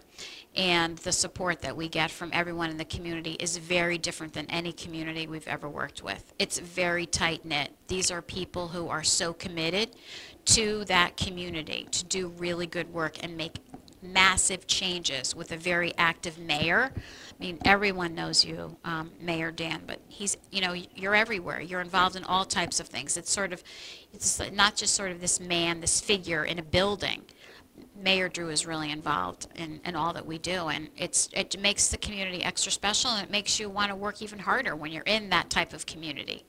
And 0.55 0.97
the 0.99 1.11
support 1.11 1.61
that 1.61 1.75
we 1.75 1.89
get 1.89 2.11
from 2.11 2.29
everyone 2.33 2.69
in 2.69 2.77
the 2.77 2.85
community 2.85 3.33
is 3.39 3.57
very 3.57 3.97
different 3.97 4.33
than 4.33 4.45
any 4.47 4.71
community 4.71 5.25
we've 5.27 5.47
ever 5.47 5.67
worked 5.67 6.03
with. 6.03 6.33
It's 6.37 6.59
very 6.59 7.05
tight 7.05 7.43
knit. 7.45 7.71
These 7.87 8.11
are 8.11 8.21
people 8.21 8.67
who 8.67 8.89
are 8.89 9.03
so 9.03 9.33
committed 9.33 9.95
to 10.45 10.85
that 10.85 11.17
community 11.17 11.87
to 11.91 12.05
do 12.05 12.27
really 12.37 12.67
good 12.67 12.93
work 12.93 13.23
and 13.23 13.35
make 13.37 13.59
massive 14.03 14.67
changes 14.67 15.35
with 15.35 15.51
a 15.51 15.57
very 15.57 15.93
active 15.97 16.37
mayor. 16.37 16.91
I 16.95 17.43
mean, 17.43 17.57
everyone 17.65 18.13
knows 18.13 18.45
you, 18.45 18.77
um, 18.83 19.11
Mayor 19.19 19.51
Dan, 19.51 19.81
but 19.87 19.99
he's, 20.07 20.37
you 20.51 20.61
know, 20.61 20.73
you're 20.73 21.15
everywhere. 21.15 21.61
You're 21.61 21.81
involved 21.81 22.15
in 22.15 22.23
all 22.25 22.45
types 22.45 22.79
of 22.79 22.87
things. 22.87 23.17
It's 23.17 23.31
sort 23.31 23.53
of, 23.53 23.63
it's 24.13 24.39
not 24.51 24.75
just 24.75 24.93
sort 24.93 25.11
of 25.11 25.19
this 25.19 25.39
man, 25.39 25.81
this 25.81 25.99
figure 25.99 26.43
in 26.45 26.59
a 26.59 26.63
building. 26.63 27.23
Mayor 27.95 28.29
Drew 28.29 28.49
is 28.49 28.65
really 28.65 28.91
involved 28.91 29.47
in, 29.55 29.79
in 29.85 29.95
all 29.95 30.13
that 30.13 30.25
we 30.25 30.37
do, 30.37 30.67
and 30.67 30.89
it's 30.97 31.29
it 31.33 31.59
makes 31.59 31.87
the 31.87 31.97
community 31.97 32.43
extra 32.43 32.71
special, 32.71 33.11
and 33.11 33.25
it 33.25 33.31
makes 33.31 33.59
you 33.59 33.69
want 33.69 33.89
to 33.89 33.95
work 33.95 34.21
even 34.21 34.39
harder 34.39 34.75
when 34.75 34.91
you're 34.91 35.03
in 35.03 35.29
that 35.29 35.49
type 35.49 35.73
of 35.73 35.85
community. 35.85 36.43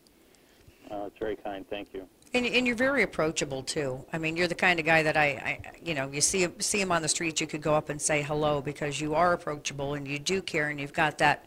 Uh, 0.90 1.04
it's 1.06 1.18
very 1.18 1.36
kind. 1.36 1.64
Thank 1.68 1.94
you. 1.94 2.06
And, 2.34 2.44
and 2.44 2.66
you're 2.66 2.74
very 2.74 3.04
approachable 3.04 3.62
too. 3.62 4.04
I 4.12 4.18
mean, 4.18 4.36
you're 4.36 4.48
the 4.48 4.56
kind 4.56 4.80
of 4.80 4.84
guy 4.84 5.04
that 5.04 5.16
I, 5.16 5.26
I 5.26 5.60
you 5.84 5.94
know, 5.94 6.10
you 6.10 6.20
see 6.20 6.48
see 6.58 6.80
him 6.80 6.90
on 6.90 7.00
the 7.00 7.08
street, 7.08 7.40
you 7.40 7.46
could 7.46 7.62
go 7.62 7.74
up 7.74 7.88
and 7.88 8.02
say 8.02 8.22
hello 8.22 8.60
because 8.60 9.00
you 9.00 9.14
are 9.14 9.32
approachable 9.32 9.94
and 9.94 10.06
you 10.06 10.18
do 10.18 10.42
care 10.42 10.68
and 10.68 10.80
you've 10.80 10.92
got 10.92 11.18
that 11.18 11.46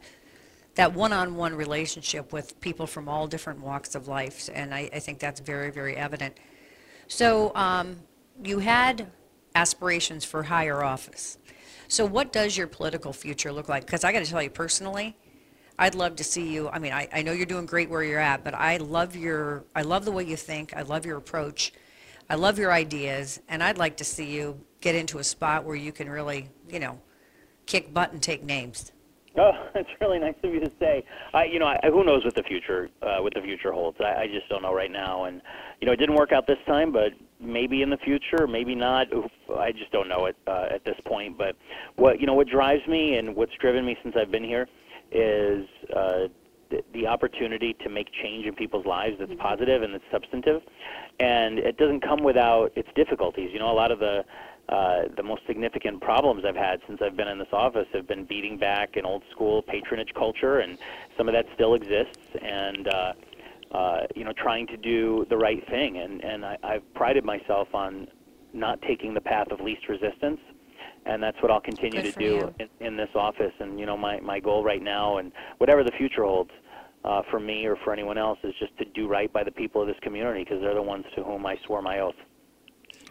that 0.75 0.94
one-on-one 0.94 1.56
relationship 1.56 2.32
with 2.32 2.60
people 2.62 2.86
from 2.86 3.10
all 3.10 3.27
different 3.27 3.60
walks 3.60 3.96
of 3.96 4.08
life, 4.08 4.48
and 4.53 4.75
I, 4.75 4.89
I 4.94 5.00
think 5.00 5.17
that's 5.17 5.39
very, 5.39 5.72
very 5.72 5.98
evident. 5.98 6.38
So 7.08 7.51
um, 7.56 7.98
you 8.44 8.60
had 8.60 9.08
aspirations 9.56 10.24
for 10.24 10.44
higher 10.44 10.84
office. 10.84 11.39
So 11.88 12.06
what 12.06 12.32
does 12.32 12.56
your 12.56 12.67
political 12.67 13.12
future 13.12 13.51
look 13.51 13.67
like? 13.67 13.88
Because 13.88 14.03
I 14.03 14.12
got 14.12 14.24
to 14.24 14.29
tell 14.29 14.44
you 14.44 14.51
personally, 14.51 15.17
I'd 15.79 15.96
love 15.96 16.15
to 16.15 16.24
see 16.24 16.48
you. 16.48 16.69
I 16.69 16.79
mean, 16.79 16.91
I, 16.91 17.07
I 17.13 17.22
know 17.22 17.31
you're 17.31 17.46
doing 17.46 17.67
great 17.67 17.89
where 17.89 18.03
you're 18.03 18.19
at, 18.19 18.43
but 18.43 18.55
I 18.55 18.77
love 18.77 19.15
your, 19.15 19.63
I 19.75 19.84
love 19.84 20.05
the 20.05 20.12
way 20.12 20.24
you 20.24 20.36
think. 20.36 20.75
I 20.75 20.81
love 20.81 21.05
your 21.05 21.17
approach. 21.17 21.72
I 22.29 22.36
love 22.36 22.57
your 22.57 22.74
ideas, 22.74 23.39
and 23.48 23.63
I'd 23.63 23.77
like 23.77 23.96
to 23.98 24.03
see 24.03 24.25
you 24.25 24.60
get 24.81 24.96
into 24.96 25.19
a 25.19 25.24
spot 25.24 25.63
where 25.63 25.75
you 25.75 25.91
can 25.91 26.10
really, 26.10 26.50
you 26.67 26.79
know, 26.79 27.00
kick 27.67 27.93
butt 27.93 28.12
and 28.12 28.22
take 28.22 28.43
names. 28.43 28.91
Oh, 29.39 29.51
that's 29.75 29.88
really 30.01 30.17
nice 30.17 30.34
of 30.43 30.51
you 30.51 30.60
to 30.62 30.72
say. 30.79 31.03
I, 31.31 31.43
you 31.43 31.60
know, 31.60 31.67
I, 31.67 31.77
who 31.84 32.03
knows 32.03 32.25
what 32.25 32.34
the 32.34 32.41
future, 32.41 32.89
uh, 33.03 33.19
what 33.19 33.36
the 33.36 33.41
future 33.41 33.72
holds? 33.72 34.00
I, 34.01 34.22
I 34.22 34.27
just 34.27 34.50
don't 34.50 34.63
know 34.63 34.74
right 34.74 34.91
now. 34.91 35.25
And 35.25 35.43
you 35.79 35.86
know, 35.86 35.93
it 35.93 35.98
didn't 35.98 36.15
work 36.15 36.31
out 36.31 36.48
this 36.48 36.57
time, 36.65 36.91
but 36.91 37.12
maybe 37.39 37.84
in 37.84 37.91
the 37.91 37.98
future, 37.98 38.48
maybe 38.48 38.74
not. 38.74 39.10
I 39.55 39.72
just 39.74 39.91
don't 39.91 40.10
know 40.10 40.25
it 40.25 40.36
uh, 40.48 40.69
at 40.72 40.84
this 40.86 40.96
point. 41.05 41.38
But 41.38 41.55
what 41.98 42.19
you 42.19 42.25
know, 42.25 42.34
what 42.34 42.48
drives 42.48 42.81
me 42.88 43.17
and 43.17 43.36
what's 43.36 43.53
driven 43.62 43.86
me 43.86 43.96
since 44.01 44.15
I've 44.19 44.31
been 44.31 44.43
here 44.43 44.67
is 45.11 45.65
uh, 45.95 46.27
the, 46.69 46.83
the 46.93 47.07
opportunity 47.07 47.75
to 47.83 47.89
make 47.89 48.07
change 48.21 48.45
in 48.45 48.53
people's 48.55 48.85
lives 48.85 49.15
that's 49.19 49.31
positive 49.39 49.83
and 49.83 49.93
that's 49.93 50.03
substantive, 50.11 50.61
and 51.19 51.59
it 51.59 51.77
doesn't 51.77 52.01
come 52.01 52.23
without 52.23 52.71
its 52.75 52.89
difficulties. 52.95 53.49
You 53.53 53.59
know, 53.59 53.71
a 53.71 53.73
lot 53.73 53.91
of 53.91 53.99
the 53.99 54.23
uh, 54.69 55.03
the 55.15 55.23
most 55.23 55.43
significant 55.47 56.01
problems 56.01 56.43
I've 56.45 56.57
had 56.57 56.81
since 56.87 57.01
I've 57.01 57.15
been 57.15 57.29
in 57.29 57.39
this 57.39 57.47
office 57.53 57.87
have 57.93 58.05
been 58.05 58.25
beating 58.25 58.57
back 58.57 58.97
an 58.97 59.05
old 59.05 59.23
school 59.31 59.61
patronage 59.61 60.13
culture, 60.13 60.59
and 60.59 60.77
some 61.17 61.29
of 61.29 61.33
that 61.33 61.45
still 61.55 61.73
exists. 61.73 62.19
And 62.41 62.87
uh, 62.87 63.13
uh, 63.71 64.01
you 64.15 64.23
know, 64.23 64.33
trying 64.33 64.67
to 64.67 64.77
do 64.77 65.25
the 65.29 65.37
right 65.37 65.65
thing. 65.69 65.97
And, 65.97 66.23
and 66.23 66.45
I, 66.45 66.57
I've 66.63 66.93
prided 66.93 67.25
myself 67.25 67.67
on 67.73 68.07
not 68.53 68.81
taking 68.81 69.13
the 69.13 69.21
path 69.21 69.47
of 69.51 69.59
least 69.59 69.89
resistance. 69.89 70.39
And 71.07 71.23
that's 71.23 71.41
what 71.41 71.51
I'll 71.51 71.61
continue 71.61 72.01
Good 72.01 72.13
to 72.13 72.19
do 72.19 72.53
in, 72.59 72.85
in 72.85 72.97
this 72.97 73.09
office. 73.15 73.53
And, 73.59 73.79
you 73.79 73.85
know, 73.85 73.97
my, 73.97 74.19
my 74.19 74.39
goal 74.39 74.63
right 74.63 74.81
now 74.81 75.17
and 75.17 75.31
whatever 75.57 75.83
the 75.83 75.91
future 75.97 76.23
holds 76.23 76.51
uh, 77.05 77.21
for 77.31 77.39
me 77.39 77.65
or 77.65 77.77
for 77.83 77.93
anyone 77.93 78.17
else 78.17 78.39
is 78.43 78.53
just 78.59 78.77
to 78.77 78.85
do 78.93 79.07
right 79.07 79.31
by 79.31 79.43
the 79.43 79.51
people 79.51 79.81
of 79.81 79.87
this 79.87 79.97
community 80.01 80.43
because 80.43 80.59
they're 80.61 80.73
the 80.73 80.81
ones 80.81 81.05
to 81.15 81.23
whom 81.23 81.45
I 81.45 81.57
swore 81.65 81.81
my 81.81 81.99
oath. 81.99 82.15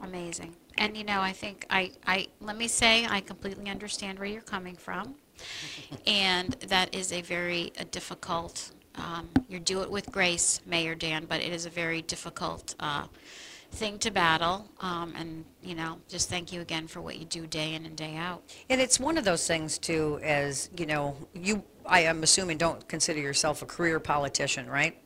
Amazing. 0.03 0.55
And 0.79 0.95
you 0.95 1.05
know, 1.05 1.21
I 1.21 1.33
think 1.33 1.65
I, 1.71 1.93
I 2.07 2.27
let 2.41 2.59
me 2.59 2.69
say 2.69 3.07
I 3.07 3.21
completely 3.21 3.71
understand 3.71 4.19
where 4.19 4.29
you're 4.29 4.43
coming 4.43 4.77
from. 4.77 5.15
and 6.07 6.53
that 6.69 6.95
is 6.95 7.13
a 7.13 7.23
very 7.23 7.73
a 7.79 7.85
difficult 7.85 8.73
um, 8.97 9.29
you 9.49 9.59
do 9.59 9.83
it 9.83 9.91
with 9.91 10.11
grace, 10.11 10.61
Mayor 10.67 10.95
Dan, 10.95 11.27
but 11.27 11.43
it 11.43 11.53
is 11.53 11.67
a 11.67 11.71
very 11.71 12.03
difficult 12.03 12.75
uh, 12.81 13.07
thing 13.71 13.99
to 14.01 14.11
battle. 14.11 14.69
Um, 14.81 15.15
and, 15.17 15.45
you 15.63 15.75
know, 15.75 15.99
just 16.09 16.29
thank 16.29 16.53
you 16.53 16.61
again 16.61 16.87
for 16.87 17.01
what 17.01 17.19
you 17.19 17.25
do 17.25 17.47
day 17.47 17.75
in 17.75 17.87
and 17.87 17.97
day 17.97 18.17
out. 18.17 18.43
And 18.69 18.81
it's 18.81 18.99
one 18.99 19.19
of 19.19 19.25
those 19.25 19.47
things 19.47 19.79
too, 19.79 20.21
as 20.23 20.71
you 20.77 20.87
know, 20.87 21.17
you 21.35 21.63
I 21.85 22.01
am 22.01 22.23
assuming 22.23 22.59
don't 22.59 22.87
consider 22.89 23.21
yourself 23.21 23.63
a 23.63 23.67
career 23.67 24.01
politician, 24.01 24.69
right? 24.69 24.99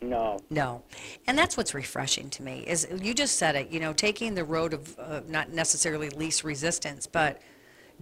No. 0.00 0.38
No. 0.50 0.82
And 1.26 1.38
that's 1.38 1.56
what's 1.56 1.74
refreshing 1.74 2.28
to 2.30 2.42
me 2.42 2.64
is 2.66 2.88
you 3.00 3.14
just 3.14 3.38
said 3.38 3.54
it, 3.54 3.70
you 3.70 3.80
know, 3.80 3.92
taking 3.92 4.34
the 4.34 4.44
road 4.44 4.74
of 4.74 4.98
uh, 4.98 5.20
not 5.28 5.50
necessarily 5.50 6.10
least 6.10 6.42
resistance, 6.42 7.06
but 7.06 7.40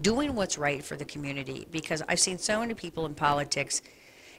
doing 0.00 0.35
what's 0.35 0.57
right 0.57 0.83
for 0.83 0.97
the 0.97 1.05
community 1.05 1.67
because 1.71 2.02
I've 2.09 2.21
seen 2.21 2.38
so 2.38 2.61
many 2.61 2.75
people 2.75 3.05
in 3.07 3.14
politics 3.14 3.83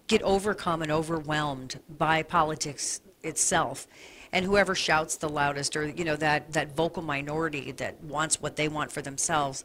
get 0.08 0.22
overcome 0.24 0.82
and 0.82 0.92
overwhelmed 0.92 1.80
by 1.98 2.24
politics 2.24 3.02
itself 3.24 3.88
and 4.34 4.46
whoever 4.46 4.76
shouts 4.76 5.18
the 5.18 5.30
loudest 5.30 5.76
or 5.76 5.88
you 5.88 6.04
know 6.04 6.16
that 6.16 6.52
that 6.54 6.76
vocal 6.76 7.02
minority 7.02 7.72
that 7.74 8.02
wants 8.04 8.42
what 8.42 8.56
they 8.56 8.68
want 8.68 8.92
for 8.92 9.02
themselves. 9.02 9.64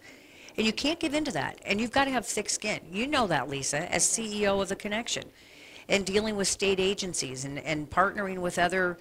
And 0.57 0.67
you 0.67 0.73
can't 0.73 0.99
give 0.99 1.13
in 1.13 1.25
to 1.25 1.33
that 1.33 1.61
and 1.65 1.81
you've 1.81 1.93
got 1.93 2.07
to 2.07 2.11
have 2.11 2.27
thick 2.27 2.49
skin. 2.49 2.81
You 2.91 3.07
know 3.07 3.27
that 3.27 3.49
lisa 3.49 3.93
as 3.93 4.05
ceo 4.05 4.61
of 4.61 4.69
the 4.69 4.77
connection 4.77 5.25
and 5.89 6.05
dealing 6.05 6.37
with 6.37 6.49
state 6.49 6.81
agencies 6.81 7.45
and, 7.45 7.59
and 7.59 7.89
partnering 7.89 8.39
with 8.39 8.59
other 8.59 8.99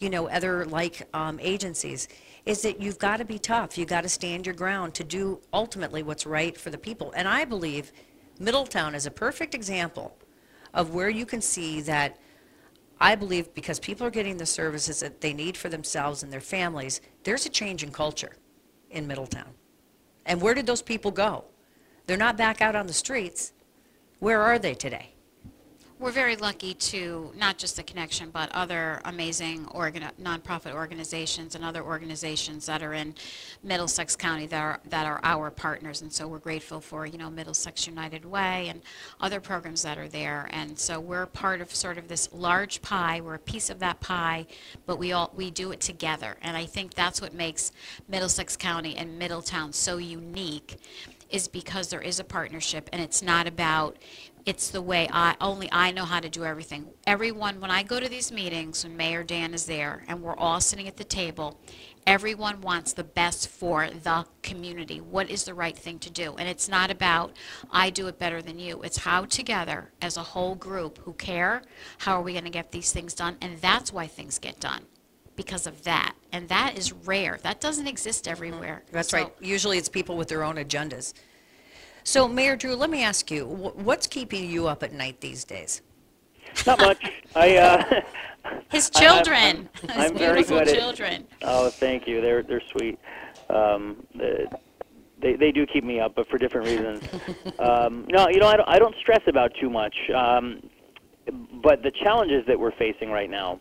you 0.00 0.10
know 0.10 0.28
other 0.28 0.64
like 0.66 1.06
um, 1.14 1.38
agencies 1.40 2.08
is 2.46 2.62
that 2.62 2.80
you've 2.80 2.98
got 2.98 3.18
to 3.18 3.24
be 3.24 3.38
tough. 3.38 3.78
You've 3.78 3.88
got 3.88 4.02
to 4.02 4.08
stand 4.08 4.44
your 4.44 4.54
ground 4.54 4.92
to 4.94 5.04
do 5.04 5.40
ultimately 5.52 6.02
what's 6.02 6.26
right 6.26 6.56
for 6.56 6.70
the 6.70 6.78
people. 6.78 7.12
And 7.16 7.28
i 7.28 7.44
believe 7.44 7.92
middletown 8.38 8.94
is 8.94 9.06
a 9.06 9.10
perfect 9.10 9.54
example 9.54 10.16
of 10.74 10.92
where 10.92 11.08
you 11.08 11.24
can 11.24 11.40
see 11.40 11.80
that 11.82 12.18
I 13.00 13.14
believe 13.14 13.52
because 13.54 13.78
people 13.80 14.06
are 14.06 14.10
getting 14.10 14.36
the 14.36 14.46
services 14.46 15.00
that 15.00 15.20
they 15.20 15.32
need 15.32 15.56
for 15.56 15.68
themselves 15.68 16.22
and 16.22 16.32
their 16.32 16.40
families, 16.40 17.00
there's 17.24 17.46
a 17.46 17.50
change 17.50 17.82
in 17.82 17.90
culture 17.90 18.36
in 18.90 19.06
Middletown. 19.06 19.50
And 20.26 20.40
where 20.40 20.54
did 20.54 20.66
those 20.66 20.82
people 20.82 21.10
go? 21.10 21.44
They're 22.06 22.16
not 22.16 22.36
back 22.36 22.60
out 22.60 22.76
on 22.76 22.86
the 22.86 22.92
streets. 22.92 23.52
Where 24.20 24.40
are 24.42 24.58
they 24.58 24.74
today? 24.74 25.13
We're 26.04 26.10
very 26.10 26.36
lucky 26.36 26.74
to 26.74 27.32
not 27.34 27.56
just 27.56 27.76
the 27.76 27.82
connection, 27.82 28.28
but 28.28 28.52
other 28.52 29.00
amazing 29.06 29.66
organ- 29.68 30.10
nonprofit 30.20 30.74
organizations 30.74 31.54
and 31.54 31.64
other 31.64 31.82
organizations 31.82 32.66
that 32.66 32.82
are 32.82 32.92
in 32.92 33.14
Middlesex 33.62 34.14
County 34.14 34.44
that 34.48 34.60
are 34.60 34.80
that 34.90 35.06
are 35.06 35.18
our 35.22 35.50
partners, 35.50 36.02
and 36.02 36.12
so 36.12 36.28
we're 36.28 36.40
grateful 36.40 36.78
for 36.78 37.06
you 37.06 37.16
know 37.16 37.30
Middlesex 37.30 37.86
United 37.86 38.26
Way 38.26 38.68
and 38.68 38.82
other 39.18 39.40
programs 39.40 39.82
that 39.82 39.96
are 39.96 40.08
there, 40.08 40.46
and 40.50 40.78
so 40.78 41.00
we're 41.00 41.24
part 41.24 41.62
of 41.62 41.74
sort 41.74 41.96
of 41.96 42.06
this 42.06 42.28
large 42.34 42.82
pie. 42.82 43.22
We're 43.22 43.36
a 43.36 43.38
piece 43.38 43.70
of 43.70 43.78
that 43.78 44.00
pie, 44.00 44.46
but 44.84 44.98
we 44.98 45.12
all 45.12 45.32
we 45.34 45.50
do 45.50 45.72
it 45.72 45.80
together, 45.80 46.36
and 46.42 46.54
I 46.54 46.66
think 46.66 46.92
that's 46.92 47.22
what 47.22 47.32
makes 47.32 47.72
Middlesex 48.08 48.58
County 48.58 48.94
and 48.94 49.18
Middletown 49.18 49.72
so 49.72 49.96
unique 49.96 50.76
is 51.30 51.48
because 51.48 51.88
there 51.88 52.02
is 52.02 52.20
a 52.20 52.24
partnership 52.24 52.88
and 52.92 53.02
it's 53.02 53.22
not 53.22 53.48
about 53.48 53.96
it's 54.46 54.68
the 54.68 54.82
way 54.82 55.08
I 55.10 55.36
only 55.40 55.68
I 55.72 55.90
know 55.90 56.04
how 56.04 56.20
to 56.20 56.28
do 56.28 56.44
everything. 56.44 56.86
Everyone 57.06 57.60
when 57.60 57.70
I 57.70 57.82
go 57.82 57.98
to 57.98 58.08
these 58.08 58.30
meetings 58.30 58.84
when 58.84 58.96
Mayor 58.96 59.22
Dan 59.22 59.54
is 59.54 59.66
there 59.66 60.04
and 60.06 60.22
we're 60.22 60.36
all 60.36 60.60
sitting 60.60 60.86
at 60.86 60.96
the 60.96 61.04
table, 61.04 61.58
everyone 62.06 62.60
wants 62.60 62.92
the 62.92 63.04
best 63.04 63.48
for 63.48 63.88
the 63.88 64.26
community. 64.42 65.00
What 65.00 65.30
is 65.30 65.44
the 65.44 65.54
right 65.54 65.76
thing 65.76 65.98
to 66.00 66.10
do? 66.10 66.34
And 66.36 66.48
it's 66.48 66.68
not 66.68 66.90
about 66.90 67.36
I 67.70 67.88
do 67.90 68.06
it 68.06 68.18
better 68.18 68.42
than 68.42 68.58
you. 68.58 68.82
It's 68.82 68.98
how 68.98 69.24
together 69.24 69.92
as 70.02 70.16
a 70.16 70.22
whole 70.22 70.54
group 70.54 70.98
who 70.98 71.14
care, 71.14 71.62
how 71.98 72.18
are 72.18 72.22
we 72.22 72.32
going 72.32 72.44
to 72.44 72.50
get 72.50 72.70
these 72.70 72.92
things 72.92 73.14
done? 73.14 73.38
And 73.40 73.58
that's 73.60 73.92
why 73.92 74.06
things 74.06 74.38
get 74.38 74.60
done. 74.60 74.84
Because 75.36 75.66
of 75.66 75.82
that. 75.84 76.14
And 76.32 76.48
that 76.48 76.78
is 76.78 76.92
rare. 76.92 77.38
That 77.42 77.60
doesn't 77.60 77.88
exist 77.88 78.24
mm-hmm. 78.24 78.32
everywhere. 78.32 78.82
That's 78.92 79.08
So- 79.08 79.18
right. 79.18 79.32
Usually 79.40 79.78
it's 79.78 79.88
people 79.88 80.16
with 80.16 80.28
their 80.28 80.44
own 80.44 80.56
agendas. 80.56 81.14
So, 82.04 82.28
Mayor 82.28 82.54
Drew, 82.54 82.74
let 82.76 82.90
me 82.90 83.02
ask 83.02 83.30
you, 83.30 83.46
what's 83.46 84.06
keeping 84.06 84.48
you 84.48 84.66
up 84.68 84.82
at 84.82 84.92
night 84.92 85.20
these 85.20 85.42
days? 85.44 85.80
Not 86.66 86.78
much. 86.78 87.02
I, 87.34 87.56
uh, 87.56 88.00
His 88.70 88.90
I- 88.94 89.00
children. 89.00 89.68
I'm, 89.82 89.88
His 89.88 90.10
I'm 90.10 90.18
very 90.18 90.42
good 90.44 90.68
at- 90.68 90.74
children. 90.76 91.26
Oh, 91.42 91.70
thank 91.70 92.06
you. 92.06 92.20
They're 92.20 92.42
they're 92.42 92.62
sweet. 92.76 92.98
Um, 93.48 94.06
the- 94.14 94.46
they 95.20 95.34
they 95.36 95.50
do 95.50 95.64
keep 95.66 95.82
me 95.84 95.98
up, 95.98 96.14
but 96.14 96.28
for 96.28 96.36
different 96.36 96.66
reasons. 96.66 97.02
um, 97.58 98.04
no, 98.10 98.28
you 98.28 98.38
know 98.38 98.48
I 98.48 98.56
don't, 98.58 98.68
I 98.68 98.78
don't 98.78 98.94
stress 99.00 99.22
about 99.26 99.52
too 99.58 99.70
much. 99.70 99.94
Um, 100.14 100.68
but 101.62 101.82
the 101.82 101.90
challenges 102.02 102.44
that 102.46 102.60
we're 102.60 102.72
facing 102.76 103.10
right 103.10 103.30
now 103.30 103.58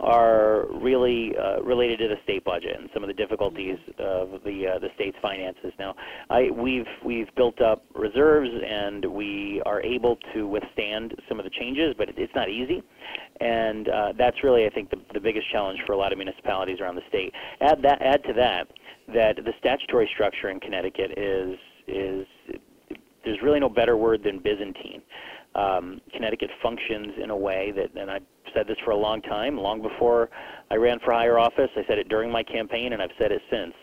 are 0.00 0.66
really 0.80 1.32
uh, 1.36 1.62
related 1.62 1.98
to 1.98 2.08
the 2.08 2.16
state 2.24 2.44
budget 2.44 2.76
and 2.78 2.88
some 2.94 3.02
of 3.02 3.08
the 3.08 3.14
difficulties 3.14 3.78
of 3.98 4.30
the 4.44 4.66
uh, 4.74 4.78
the 4.78 4.88
state's 4.94 5.16
finances. 5.20 5.72
Now, 5.78 5.94
I 6.30 6.50
we've 6.50 6.86
we've 7.04 7.28
built 7.36 7.60
up 7.60 7.84
reserves 7.94 8.50
and 8.66 9.04
we 9.04 9.62
are 9.66 9.82
able 9.82 10.18
to 10.34 10.46
withstand 10.46 11.14
some 11.28 11.38
of 11.38 11.44
the 11.44 11.50
changes, 11.50 11.94
but 11.96 12.08
it, 12.08 12.14
it's 12.18 12.34
not 12.34 12.48
easy, 12.48 12.82
and 13.40 13.88
uh, 13.88 14.12
that's 14.16 14.42
really 14.42 14.66
I 14.66 14.70
think 14.70 14.90
the, 14.90 14.98
the 15.12 15.20
biggest 15.20 15.50
challenge 15.50 15.80
for 15.86 15.92
a 15.92 15.98
lot 15.98 16.12
of 16.12 16.18
municipalities 16.18 16.80
around 16.80 16.96
the 16.96 17.06
state. 17.08 17.32
Add 17.60 17.82
that 17.82 18.00
add 18.02 18.22
to 18.24 18.32
that 18.34 18.68
that 19.14 19.36
the 19.36 19.52
statutory 19.58 20.08
structure 20.14 20.50
in 20.50 20.60
Connecticut 20.60 21.18
is 21.18 21.56
is 21.86 22.26
there's 23.24 23.42
really 23.42 23.60
no 23.60 23.68
better 23.68 23.96
word 23.96 24.22
than 24.22 24.38
Byzantine. 24.38 25.02
Um, 25.54 26.00
Connecticut 26.12 26.50
functions 26.62 27.14
in 27.22 27.30
a 27.30 27.36
way 27.36 27.72
that, 27.72 28.00
and 28.00 28.10
I've 28.10 28.22
said 28.54 28.66
this 28.68 28.76
for 28.84 28.92
a 28.92 28.96
long 28.96 29.20
time, 29.22 29.56
long 29.56 29.82
before 29.82 30.30
I 30.70 30.76
ran 30.76 30.98
for 31.00 31.12
higher 31.12 31.38
office. 31.38 31.70
I 31.76 31.84
said 31.88 31.98
it 31.98 32.08
during 32.08 32.30
my 32.30 32.42
campaign, 32.42 32.92
and 32.92 33.02
I've 33.02 33.10
said 33.18 33.32
it 33.32 33.42
since. 33.50 33.74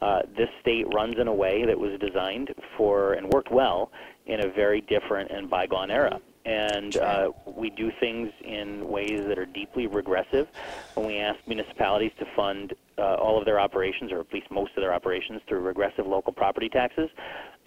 Uh, 0.00 0.20
this 0.36 0.48
state 0.60 0.86
runs 0.94 1.16
in 1.18 1.26
a 1.26 1.34
way 1.34 1.64
that 1.66 1.76
was 1.76 1.98
designed 1.98 2.54
for 2.76 3.14
and 3.14 3.28
worked 3.28 3.50
well 3.50 3.90
in 4.26 4.40
a 4.40 4.48
very 4.48 4.80
different 4.82 5.30
and 5.30 5.50
bygone 5.50 5.90
era. 5.90 6.20
And 6.44 6.96
uh, 6.96 7.30
we 7.46 7.68
do 7.70 7.90
things 7.98 8.30
in 8.42 8.88
ways 8.88 9.24
that 9.26 9.38
are 9.38 9.44
deeply 9.46 9.86
regressive 9.86 10.46
when 10.94 11.06
we 11.06 11.18
ask 11.18 11.38
municipalities 11.46 12.12
to 12.20 12.26
fund 12.36 12.74
uh, 12.96 13.16
all 13.16 13.38
of 13.38 13.44
their 13.44 13.60
operations, 13.60 14.12
or 14.12 14.20
at 14.20 14.32
least 14.32 14.50
most 14.50 14.70
of 14.76 14.82
their 14.82 14.94
operations, 14.94 15.42
through 15.48 15.60
regressive 15.60 16.06
local 16.06 16.32
property 16.32 16.68
taxes. 16.68 17.10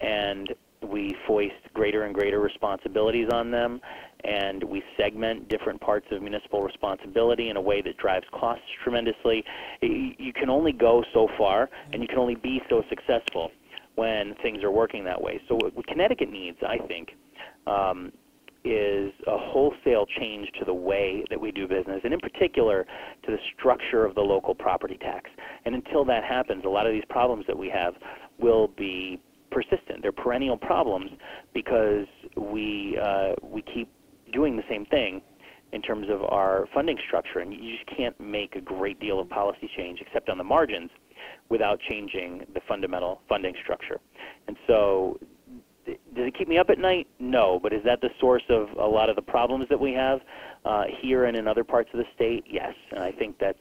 And 0.00 0.52
we 0.84 1.14
foist 1.26 1.54
greater 1.74 2.04
and 2.04 2.14
greater 2.14 2.40
responsibilities 2.40 3.28
on 3.32 3.50
them, 3.50 3.80
and 4.24 4.62
we 4.62 4.82
segment 4.96 5.48
different 5.48 5.80
parts 5.80 6.06
of 6.10 6.22
municipal 6.22 6.62
responsibility 6.62 7.48
in 7.50 7.56
a 7.56 7.60
way 7.60 7.82
that 7.82 7.96
drives 7.96 8.26
costs 8.32 8.64
tremendously. 8.82 9.44
You 9.80 10.32
can 10.32 10.50
only 10.50 10.72
go 10.72 11.04
so 11.12 11.28
far, 11.38 11.68
and 11.92 12.02
you 12.02 12.08
can 12.08 12.18
only 12.18 12.36
be 12.36 12.60
so 12.68 12.82
successful 12.88 13.50
when 13.94 14.34
things 14.42 14.62
are 14.62 14.70
working 14.70 15.04
that 15.04 15.20
way. 15.20 15.40
So 15.48 15.56
what 15.56 15.74
what 15.74 15.86
Connecticut 15.86 16.30
needs, 16.30 16.58
I 16.66 16.78
think, 16.78 17.10
um, 17.66 18.12
is 18.64 19.12
a 19.26 19.36
wholesale 19.36 20.06
change 20.18 20.48
to 20.58 20.64
the 20.64 20.74
way 20.74 21.24
that 21.30 21.40
we 21.40 21.50
do 21.50 21.66
business, 21.66 22.00
and 22.04 22.14
in 22.14 22.20
particular 22.20 22.86
to 23.24 23.30
the 23.32 23.38
structure 23.58 24.04
of 24.04 24.14
the 24.14 24.20
local 24.20 24.54
property 24.54 24.96
tax. 25.00 25.30
And 25.64 25.74
until 25.74 26.04
that 26.06 26.22
happens, 26.24 26.64
a 26.64 26.68
lot 26.68 26.86
of 26.86 26.92
these 26.92 27.04
problems 27.08 27.44
that 27.48 27.58
we 27.58 27.68
have 27.70 27.94
will 28.38 28.68
be 28.68 29.20
persistent. 29.52 30.02
They're 30.02 30.12
perennial 30.12 30.56
problems 30.56 31.10
because 31.54 32.06
we 32.36 32.98
uh, 33.02 33.34
we 33.42 33.62
keep 33.62 33.88
doing 34.32 34.56
the 34.56 34.64
same 34.68 34.86
thing 34.86 35.20
in 35.72 35.80
terms 35.80 36.08
of 36.10 36.22
our 36.24 36.66
funding 36.74 36.98
structure, 37.06 37.38
and 37.38 37.52
you 37.52 37.76
just 37.76 37.96
can't 37.96 38.18
make 38.20 38.56
a 38.56 38.60
great 38.60 39.00
deal 39.00 39.20
of 39.20 39.28
policy 39.28 39.70
change 39.76 40.00
except 40.00 40.28
on 40.28 40.38
the 40.38 40.44
margins 40.44 40.90
without 41.48 41.78
changing 41.88 42.44
the 42.54 42.60
fundamental 42.68 43.22
funding 43.28 43.54
structure. 43.62 44.00
And 44.48 44.56
so, 44.66 45.18
does 45.86 45.96
it 46.14 46.36
keep 46.36 46.48
me 46.48 46.58
up 46.58 46.68
at 46.70 46.78
night? 46.78 47.08
No, 47.18 47.58
but 47.62 47.72
is 47.72 47.82
that 47.84 48.00
the 48.00 48.10
source 48.20 48.42
of 48.50 48.68
a 48.78 48.86
lot 48.86 49.08
of 49.08 49.16
the 49.16 49.22
problems 49.22 49.66
that 49.70 49.80
we 49.80 49.92
have 49.92 50.20
uh, 50.64 50.84
here 51.00 51.24
and 51.24 51.36
in 51.36 51.48
other 51.48 51.64
parts 51.64 51.90
of 51.92 51.98
the 51.98 52.06
state? 52.14 52.44
Yes, 52.48 52.74
and 52.90 53.02
I 53.02 53.12
think 53.12 53.38
that's 53.38 53.58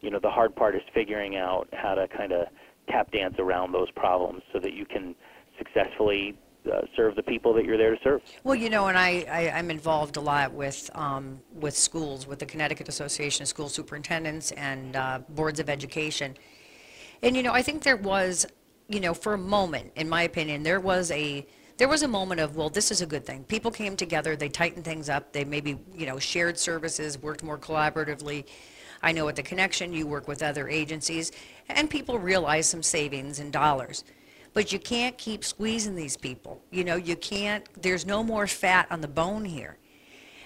you 0.00 0.10
know 0.10 0.18
the 0.20 0.30
hard 0.30 0.54
part 0.54 0.74
is 0.74 0.82
figuring 0.92 1.36
out 1.36 1.68
how 1.72 1.94
to 1.94 2.06
kind 2.08 2.32
of 2.32 2.46
tap 2.88 3.10
dance 3.12 3.36
around 3.38 3.72
those 3.72 3.90
problems 3.92 4.42
so 4.52 4.58
that 4.60 4.72
you 4.72 4.84
can 4.84 5.14
successfully 5.58 6.36
uh, 6.72 6.80
serve 6.96 7.14
the 7.14 7.22
people 7.22 7.52
that 7.52 7.64
you're 7.64 7.76
there 7.76 7.94
to 7.94 8.00
serve. 8.02 8.22
Well, 8.42 8.54
you 8.54 8.70
know, 8.70 8.86
and 8.86 8.96
I, 8.96 9.26
I 9.30 9.50
I'm 9.50 9.70
involved 9.70 10.16
a 10.16 10.20
lot 10.20 10.52
with 10.52 10.90
um, 10.94 11.40
with 11.52 11.76
schools, 11.76 12.26
with 12.26 12.38
the 12.38 12.46
Connecticut 12.46 12.88
Association 12.88 13.42
of 13.42 13.48
School 13.48 13.68
Superintendents 13.68 14.50
and 14.52 14.96
uh, 14.96 15.20
boards 15.30 15.60
of 15.60 15.68
education, 15.68 16.36
and 17.22 17.36
you 17.36 17.42
know, 17.42 17.52
I 17.52 17.62
think 17.62 17.82
there 17.82 17.96
was, 17.96 18.46
you 18.88 19.00
know, 19.00 19.14
for 19.14 19.34
a 19.34 19.38
moment, 19.38 19.92
in 19.96 20.08
my 20.08 20.22
opinion, 20.22 20.62
there 20.62 20.80
was 20.80 21.10
a 21.10 21.46
there 21.76 21.88
was 21.88 22.02
a 22.02 22.08
moment 22.08 22.40
of, 22.40 22.56
well, 22.56 22.70
this 22.70 22.90
is 22.90 23.02
a 23.02 23.06
good 23.06 23.26
thing. 23.26 23.42
People 23.44 23.70
came 23.70 23.96
together, 23.96 24.36
they 24.36 24.48
tightened 24.48 24.84
things 24.84 25.08
up, 25.08 25.32
they 25.32 25.44
maybe, 25.44 25.76
you 25.92 26.06
know, 26.06 26.18
shared 26.18 26.56
services, 26.56 27.20
worked 27.20 27.42
more 27.42 27.58
collaboratively. 27.58 28.44
I 29.04 29.12
know 29.12 29.28
at 29.28 29.36
the 29.36 29.42
Connection 29.42 29.92
you 29.92 30.06
work 30.06 30.26
with 30.26 30.42
other 30.42 30.66
agencies, 30.66 31.30
and 31.68 31.90
people 31.90 32.18
realize 32.18 32.66
some 32.66 32.82
savings 32.82 33.38
in 33.38 33.50
dollars. 33.50 34.02
But 34.54 34.72
you 34.72 34.78
can't 34.78 35.18
keep 35.18 35.44
squeezing 35.44 35.94
these 35.94 36.16
people. 36.16 36.62
You 36.70 36.84
know, 36.84 36.96
you 36.96 37.14
can't, 37.14 37.68
there's 37.82 38.06
no 38.06 38.24
more 38.24 38.46
fat 38.46 38.86
on 38.90 39.02
the 39.02 39.08
bone 39.08 39.44
here. 39.44 39.76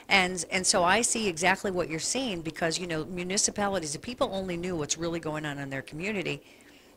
And, 0.08 0.44
and 0.50 0.66
so 0.66 0.82
I 0.82 1.02
see 1.02 1.28
exactly 1.28 1.70
what 1.70 1.88
you're 1.88 2.00
seeing 2.00 2.40
because, 2.40 2.80
you 2.80 2.86
know, 2.88 3.04
municipalities, 3.04 3.94
if 3.94 4.02
people 4.02 4.30
only 4.32 4.56
knew 4.56 4.74
what's 4.74 4.98
really 4.98 5.20
going 5.20 5.46
on 5.46 5.58
in 5.58 5.70
their 5.70 5.82
community, 5.82 6.42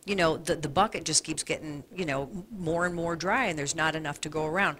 you 0.05 0.15
know, 0.15 0.37
the, 0.37 0.55
the 0.55 0.69
bucket 0.69 1.03
just 1.03 1.23
keeps 1.23 1.43
getting, 1.43 1.83
you 1.95 2.05
know, 2.05 2.29
more 2.57 2.87
and 2.87 2.95
more 2.95 3.15
dry 3.15 3.45
and 3.45 3.59
there's 3.59 3.75
not 3.75 3.95
enough 3.95 4.19
to 4.21 4.29
go 4.29 4.45
around. 4.45 4.77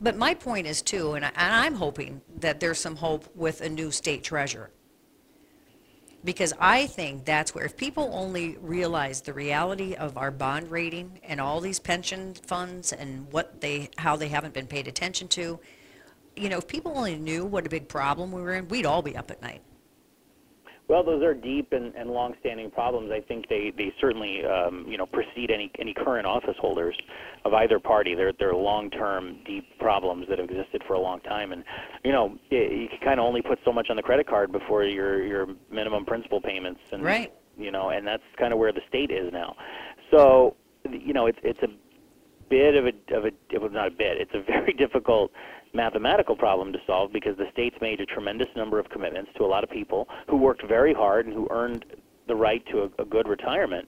But 0.00 0.16
my 0.16 0.32
point 0.32 0.66
is 0.66 0.80
too, 0.80 1.14
and, 1.14 1.26
I, 1.26 1.28
and 1.36 1.52
I'm 1.52 1.74
hoping 1.74 2.22
that 2.38 2.60
there's 2.60 2.78
some 2.78 2.96
hope 2.96 3.28
with 3.34 3.60
a 3.60 3.68
new 3.68 3.90
state 3.90 4.22
treasurer. 4.22 4.70
Because 6.26 6.52
I 6.58 6.88
think 6.88 7.24
that's 7.24 7.54
where, 7.54 7.64
if 7.64 7.76
people 7.76 8.10
only 8.12 8.56
realize 8.60 9.20
the 9.20 9.32
reality 9.32 9.94
of 9.94 10.18
our 10.18 10.32
bond 10.32 10.72
rating 10.72 11.20
and 11.22 11.40
all 11.40 11.60
these 11.60 11.78
pension 11.78 12.34
funds 12.34 12.92
and 12.92 13.30
what 13.32 13.60
they, 13.60 13.90
how 13.96 14.16
they 14.16 14.26
haven't 14.26 14.52
been 14.52 14.66
paid 14.66 14.88
attention 14.88 15.28
to, 15.28 15.60
you 16.34 16.48
know, 16.48 16.58
if 16.58 16.66
people 16.66 16.92
only 16.96 17.14
knew 17.14 17.44
what 17.44 17.64
a 17.64 17.70
big 17.70 17.88
problem 17.88 18.32
we 18.32 18.42
were 18.42 18.54
in, 18.54 18.66
we'd 18.66 18.86
all 18.86 19.02
be 19.02 19.16
up 19.16 19.30
at 19.30 19.40
night. 19.40 19.62
Well, 20.88 21.02
those 21.02 21.22
are 21.24 21.34
deep 21.34 21.72
and, 21.72 21.94
and 21.96 22.10
long-standing 22.10 22.70
problems. 22.70 23.10
I 23.10 23.20
think 23.20 23.48
they, 23.48 23.72
they 23.76 23.92
certainly 24.00 24.44
um, 24.44 24.86
you 24.88 24.96
know 24.96 25.06
precede 25.06 25.50
any 25.50 25.70
any 25.80 25.92
current 25.92 26.26
office 26.26 26.54
holders 26.60 26.96
of 27.44 27.52
either 27.54 27.80
party. 27.80 28.14
They're 28.14 28.32
they're 28.38 28.54
long-term, 28.54 29.38
deep 29.44 29.64
problems 29.80 30.26
that 30.28 30.38
have 30.38 30.48
existed 30.48 30.82
for 30.86 30.94
a 30.94 31.00
long 31.00 31.20
time, 31.20 31.50
and 31.50 31.64
you 32.04 32.12
know 32.12 32.38
it, 32.50 32.72
you 32.72 32.88
can 32.88 32.98
kind 33.00 33.18
of 33.18 33.26
only 33.26 33.42
put 33.42 33.58
so 33.64 33.72
much 33.72 33.88
on 33.90 33.96
the 33.96 34.02
credit 34.02 34.28
card 34.28 34.52
before 34.52 34.84
your 34.84 35.24
your 35.24 35.48
minimum 35.72 36.04
principal 36.04 36.40
payments, 36.40 36.80
and 36.92 37.02
right. 37.02 37.32
you 37.58 37.72
know, 37.72 37.90
and 37.90 38.06
that's 38.06 38.22
kind 38.38 38.52
of 38.52 38.58
where 38.60 38.72
the 38.72 38.82
state 38.88 39.10
is 39.10 39.32
now. 39.32 39.56
So 40.12 40.54
you 40.88 41.12
know 41.12 41.26
it's 41.26 41.38
it's 41.42 41.62
a 41.62 41.68
bit 42.48 42.74
of 42.74 42.86
a 42.86 43.16
of 43.16 43.24
a 43.24 43.58
was 43.58 43.72
not 43.72 43.88
a 43.88 43.90
bit. 43.90 44.18
It's 44.20 44.34
a 44.34 44.42
very 44.46 44.72
difficult 44.72 45.32
mathematical 45.74 46.36
problem 46.36 46.72
to 46.72 46.78
solve 46.86 47.12
because 47.12 47.36
the 47.36 47.46
state's 47.52 47.76
made 47.80 48.00
a 48.00 48.06
tremendous 48.06 48.48
number 48.56 48.78
of 48.78 48.88
commitments 48.88 49.30
to 49.36 49.44
a 49.44 49.46
lot 49.46 49.64
of 49.64 49.70
people 49.70 50.08
who 50.28 50.36
worked 50.36 50.66
very 50.66 50.94
hard 50.94 51.26
and 51.26 51.34
who 51.34 51.46
earned 51.50 51.84
the 52.28 52.34
right 52.34 52.64
to 52.72 52.82
a, 52.82 53.02
a 53.02 53.04
good 53.04 53.28
retirement 53.28 53.86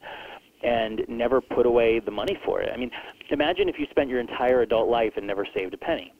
and 0.62 1.02
never 1.08 1.40
put 1.40 1.66
away 1.66 2.00
the 2.00 2.10
money 2.10 2.38
for 2.44 2.60
it. 2.60 2.70
I 2.72 2.76
mean, 2.76 2.90
imagine 3.30 3.68
if 3.68 3.78
you 3.78 3.86
spent 3.90 4.08
your 4.08 4.20
entire 4.20 4.62
adult 4.62 4.88
life 4.88 5.12
and 5.16 5.26
never 5.26 5.46
saved 5.54 5.72
a 5.74 5.78
penny. 5.78 6.12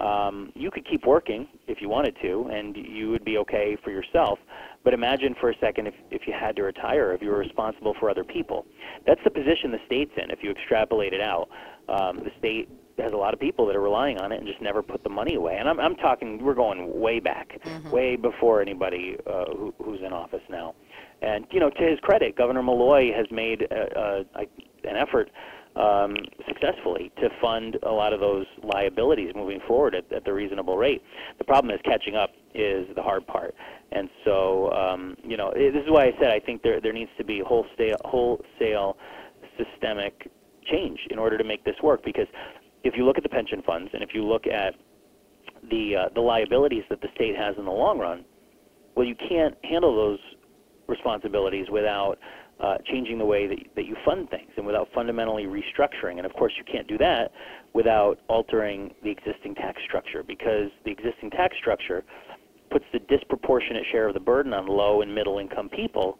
Um, 0.00 0.52
you 0.54 0.70
could 0.70 0.86
keep 0.86 1.06
working 1.06 1.46
if 1.68 1.80
you 1.80 1.88
wanted 1.88 2.16
to, 2.22 2.50
and 2.52 2.76
you 2.76 3.10
would 3.10 3.24
be 3.24 3.38
okay 3.38 3.76
for 3.82 3.90
yourself. 3.90 4.38
But 4.82 4.92
imagine 4.92 5.34
for 5.40 5.50
a 5.50 5.54
second 5.60 5.86
if, 5.86 5.94
if 6.10 6.26
you 6.26 6.34
had 6.38 6.56
to 6.56 6.62
retire, 6.62 7.12
if 7.12 7.22
you 7.22 7.30
were 7.30 7.38
responsible 7.38 7.94
for 7.98 8.10
other 8.10 8.24
people. 8.24 8.66
That's 9.06 9.20
the 9.24 9.30
position 9.30 9.70
the 9.70 9.78
state's 9.86 10.12
in 10.16 10.30
if 10.30 10.40
you 10.42 10.50
extrapolate 10.50 11.12
it 11.12 11.20
out. 11.20 11.48
Um, 11.88 12.18
the 12.18 12.30
state 12.38 12.68
has 12.98 13.12
a 13.12 13.16
lot 13.16 13.34
of 13.34 13.40
people 13.40 13.66
that 13.66 13.76
are 13.76 13.80
relying 13.80 14.18
on 14.18 14.32
it 14.32 14.38
and 14.38 14.46
just 14.46 14.60
never 14.60 14.82
put 14.82 15.02
the 15.02 15.10
money 15.10 15.34
away. 15.34 15.56
And 15.58 15.68
I'm, 15.68 15.80
I'm 15.80 15.96
talking, 15.96 16.42
we're 16.42 16.54
going 16.54 17.00
way 17.00 17.18
back, 17.18 17.58
mm-hmm. 17.64 17.90
way 17.90 18.16
before 18.16 18.60
anybody 18.60 19.16
uh, 19.26 19.46
who, 19.46 19.74
who's 19.82 20.00
in 20.00 20.12
office 20.12 20.42
now. 20.48 20.74
And 21.22 21.46
you 21.50 21.60
know, 21.60 21.70
to 21.70 21.82
his 21.82 21.98
credit, 22.00 22.36
Governor 22.36 22.62
Malloy 22.62 23.12
has 23.14 23.26
made 23.30 23.62
a, 23.62 24.24
a, 24.36 24.40
an 24.88 24.96
effort 24.96 25.30
um, 25.76 26.14
successfully 26.46 27.10
to 27.20 27.28
fund 27.40 27.78
a 27.82 27.90
lot 27.90 28.12
of 28.12 28.20
those 28.20 28.46
liabilities 28.62 29.32
moving 29.34 29.60
forward 29.66 29.94
at, 29.94 30.10
at 30.12 30.24
the 30.24 30.32
reasonable 30.32 30.76
rate. 30.76 31.02
The 31.38 31.44
problem 31.44 31.74
is 31.74 31.80
catching 31.84 32.14
up 32.14 32.30
is 32.54 32.86
the 32.94 33.02
hard 33.02 33.26
part. 33.26 33.54
And 33.92 34.08
so, 34.24 34.70
um, 34.72 35.16
you 35.24 35.36
know, 35.36 35.52
this 35.54 35.74
is 35.74 35.90
why 35.90 36.04
I 36.04 36.12
said 36.20 36.30
I 36.30 36.40
think 36.40 36.62
there 36.62 36.80
there 36.80 36.92
needs 36.92 37.10
to 37.18 37.24
be 37.24 37.42
wholesale 37.44 37.96
wholesale 38.04 38.96
systemic 39.58 40.30
change 40.70 40.98
in 41.10 41.18
order 41.18 41.36
to 41.36 41.44
make 41.44 41.64
this 41.64 41.76
work 41.82 42.04
because 42.04 42.26
if 42.84 42.94
you 42.96 43.04
look 43.04 43.16
at 43.16 43.22
the 43.22 43.28
pension 43.28 43.62
funds 43.62 43.90
and 43.92 44.02
if 44.02 44.10
you 44.14 44.24
look 44.24 44.46
at 44.46 44.74
the 45.70 45.96
uh, 45.96 46.08
the 46.14 46.20
liabilities 46.20 46.84
that 46.90 47.00
the 47.00 47.08
state 47.14 47.36
has 47.36 47.56
in 47.58 47.64
the 47.64 47.70
long 47.70 47.98
run, 47.98 48.24
well, 48.94 49.06
you 49.06 49.14
can't 49.28 49.56
handle 49.64 49.94
those 49.94 50.18
responsibilities 50.86 51.66
without 51.70 52.18
uh, 52.60 52.78
changing 52.86 53.18
the 53.18 53.24
way 53.24 53.46
that, 53.46 53.58
that 53.76 53.84
you 53.86 53.96
fund 54.04 54.30
things 54.30 54.50
and 54.56 54.66
without 54.66 54.88
fundamentally 54.94 55.44
restructuring. 55.44 56.18
And 56.18 56.26
of 56.26 56.32
course, 56.34 56.52
you 56.56 56.64
can't 56.64 56.86
do 56.86 56.98
that 56.98 57.32
without 57.72 58.18
altering 58.28 58.94
the 59.02 59.10
existing 59.10 59.54
tax 59.54 59.80
structure 59.86 60.22
because 60.22 60.70
the 60.84 60.90
existing 60.90 61.30
tax 61.30 61.56
structure 61.56 62.04
puts 62.70 62.84
the 62.92 63.00
disproportionate 63.00 63.84
share 63.92 64.08
of 64.08 64.14
the 64.14 64.20
burden 64.20 64.52
on 64.52 64.66
low 64.66 65.02
and 65.02 65.14
middle 65.14 65.38
income 65.38 65.68
people 65.68 66.18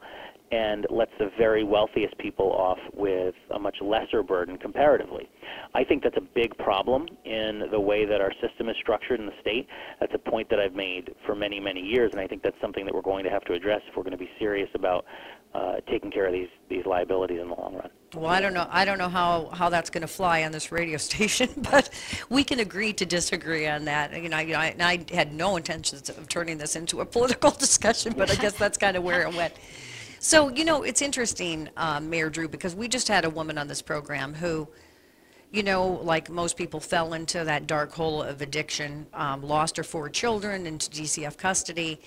and 0.52 0.86
lets 0.90 1.10
the 1.18 1.30
very 1.38 1.64
wealthiest 1.64 2.16
people 2.18 2.52
off 2.52 2.78
with 2.92 3.34
a 3.54 3.58
much 3.58 3.76
lesser 3.80 4.22
burden 4.22 4.56
comparatively. 4.56 5.28
I 5.74 5.82
think 5.82 6.02
that's 6.02 6.16
a 6.16 6.28
big 6.34 6.56
problem 6.58 7.08
in 7.24 7.64
the 7.70 7.80
way 7.80 8.04
that 8.04 8.20
our 8.20 8.32
system 8.40 8.68
is 8.68 8.76
structured 8.80 9.20
in 9.20 9.26
the 9.26 9.32
state. 9.40 9.66
That's 10.00 10.12
a 10.14 10.30
point 10.30 10.48
that 10.50 10.60
I've 10.60 10.74
made 10.74 11.14
for 11.26 11.34
many, 11.34 11.58
many 11.58 11.80
years, 11.80 12.10
and 12.12 12.20
I 12.20 12.26
think 12.26 12.42
that's 12.42 12.60
something 12.60 12.84
that 12.84 12.94
we're 12.94 13.02
going 13.02 13.24
to 13.24 13.30
have 13.30 13.44
to 13.46 13.54
address 13.54 13.80
if 13.88 13.96
we're 13.96 14.02
going 14.02 14.12
to 14.12 14.18
be 14.18 14.30
serious 14.38 14.68
about 14.74 15.06
uh, 15.54 15.76
taking 15.88 16.10
care 16.10 16.26
of 16.26 16.32
these 16.32 16.48
these 16.68 16.84
liabilities 16.86 17.40
in 17.40 17.48
the 17.48 17.54
long 17.54 17.74
run. 17.74 17.90
Well, 18.14 18.30
I 18.30 18.40
don't 18.40 18.54
know. 18.54 18.66
I 18.70 18.84
don't 18.84 18.98
know 18.98 19.08
how, 19.08 19.50
how 19.52 19.68
that's 19.68 19.90
going 19.90 20.02
to 20.02 20.08
fly 20.08 20.44
on 20.44 20.52
this 20.52 20.70
radio 20.70 20.96
station, 21.10 21.48
but 21.56 21.90
we 22.28 22.44
can 22.44 22.60
agree 22.60 22.92
to 22.94 23.04
disagree 23.04 23.66
on 23.66 23.84
that. 23.86 24.20
You 24.20 24.28
know, 24.28 24.36
I, 24.36 24.74
I 24.78 25.04
had 25.12 25.32
no 25.32 25.56
intentions 25.56 26.08
of 26.08 26.28
turning 26.28 26.58
this 26.58 26.76
into 26.76 27.00
a 27.00 27.06
political 27.16 27.50
discussion, 27.50 28.14
but 28.16 28.30
I 28.30 28.36
guess 28.36 28.56
that's 28.56 28.78
kind 28.78 28.96
of 28.96 29.02
where 29.02 29.22
it 29.22 29.34
went. 29.34 29.54
So, 30.20 30.48
you 30.48 30.64
know, 30.64 30.84
it's 30.84 31.02
interesting, 31.02 31.68
um, 31.76 32.08
Mayor 32.08 32.30
Drew, 32.30 32.48
because 32.48 32.74
we 32.74 32.88
just 32.88 33.08
had 33.08 33.24
a 33.24 33.30
woman 33.30 33.58
on 33.58 33.68
this 33.68 33.82
program 33.82 34.32
who, 34.32 34.66
you 35.52 35.62
know, 35.62 35.86
like 35.86 36.30
most 36.30 36.56
people, 36.56 36.80
fell 36.80 37.12
into 37.12 37.44
that 37.44 37.66
dark 37.66 37.92
hole 37.92 38.22
of 38.22 38.40
addiction, 38.40 39.06
um, 39.12 39.42
lost 39.42 39.76
her 39.76 39.84
four 39.84 40.08
children 40.08 40.66
into 40.66 40.88
DCF 40.88 41.36
custody. 41.36 42.00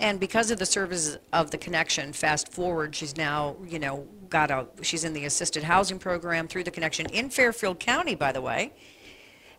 And 0.00 0.18
because 0.18 0.50
of 0.50 0.58
the 0.58 0.66
services 0.66 1.18
of 1.32 1.50
the 1.52 1.58
connection, 1.58 2.12
fast 2.12 2.52
forward, 2.52 2.96
she's 2.96 3.16
now, 3.16 3.56
you 3.64 3.78
know, 3.78 4.08
got 4.28 4.50
a, 4.50 4.66
she's 4.82 5.04
in 5.04 5.12
the 5.12 5.26
assisted 5.26 5.62
housing 5.62 5.98
program 5.98 6.48
through 6.48 6.64
the 6.64 6.70
connection 6.70 7.06
in 7.06 7.30
Fairfield 7.30 7.78
County, 7.78 8.14
by 8.14 8.32
the 8.32 8.40
way. 8.40 8.72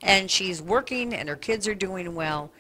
And 0.02 0.30
she's 0.30 0.62
working 0.62 1.14
and 1.14 1.30
her 1.30 1.36
kids 1.36 1.68
are 1.68 1.76
doing 1.76 2.16
well. 2.16 2.52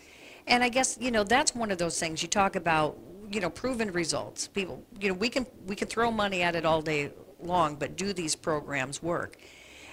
And 0.48 0.63
I 0.63 0.70
guess, 0.70 0.98
you 1.02 1.12
know, 1.12 1.24
that's 1.24 1.54
one 1.56 1.72
of 1.72 1.80
those 1.80 2.00
things 2.00 2.22
you 2.22 2.30
talk 2.30 2.56
about 2.56 2.98
you 3.32 3.39
know, 3.39 3.50
proven 3.50 3.91
results. 3.91 4.48
People, 4.48 4.84
you 5.00 5.08
know, 5.08 5.13
we 5.13 5.30
can 5.30 5.46
we 5.65 5.76
can 5.76 5.88
throw 5.88 6.12
money 6.12 6.41
at 6.41 6.56
it 6.56 6.65
all 6.65 6.82
day 6.82 7.12
long, 7.39 7.76
but 7.76 7.96
do 7.96 8.13
these 8.13 8.36
programs 8.36 9.02
work? 9.02 9.38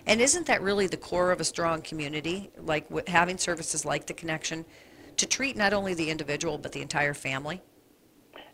And 0.07 0.21
isn't 0.21 0.47
that 0.47 0.61
really 0.63 0.87
the 0.87 0.97
core 0.97 1.31
of 1.31 1.41
a 1.41 1.45
strong 1.45 1.83
community, 1.83 2.51
like 2.59 3.09
having 3.09 3.39
services 3.39 3.85
like 3.85 4.07
the 4.07 4.15
connection, 4.15 4.65
to 5.17 5.27
treat 5.27 5.57
not 5.57 5.73
only 5.73 5.95
the 5.95 6.11
individual 6.11 6.59
but 6.59 6.73
the 6.73 6.83
entire 6.83 7.15
family? 7.15 7.63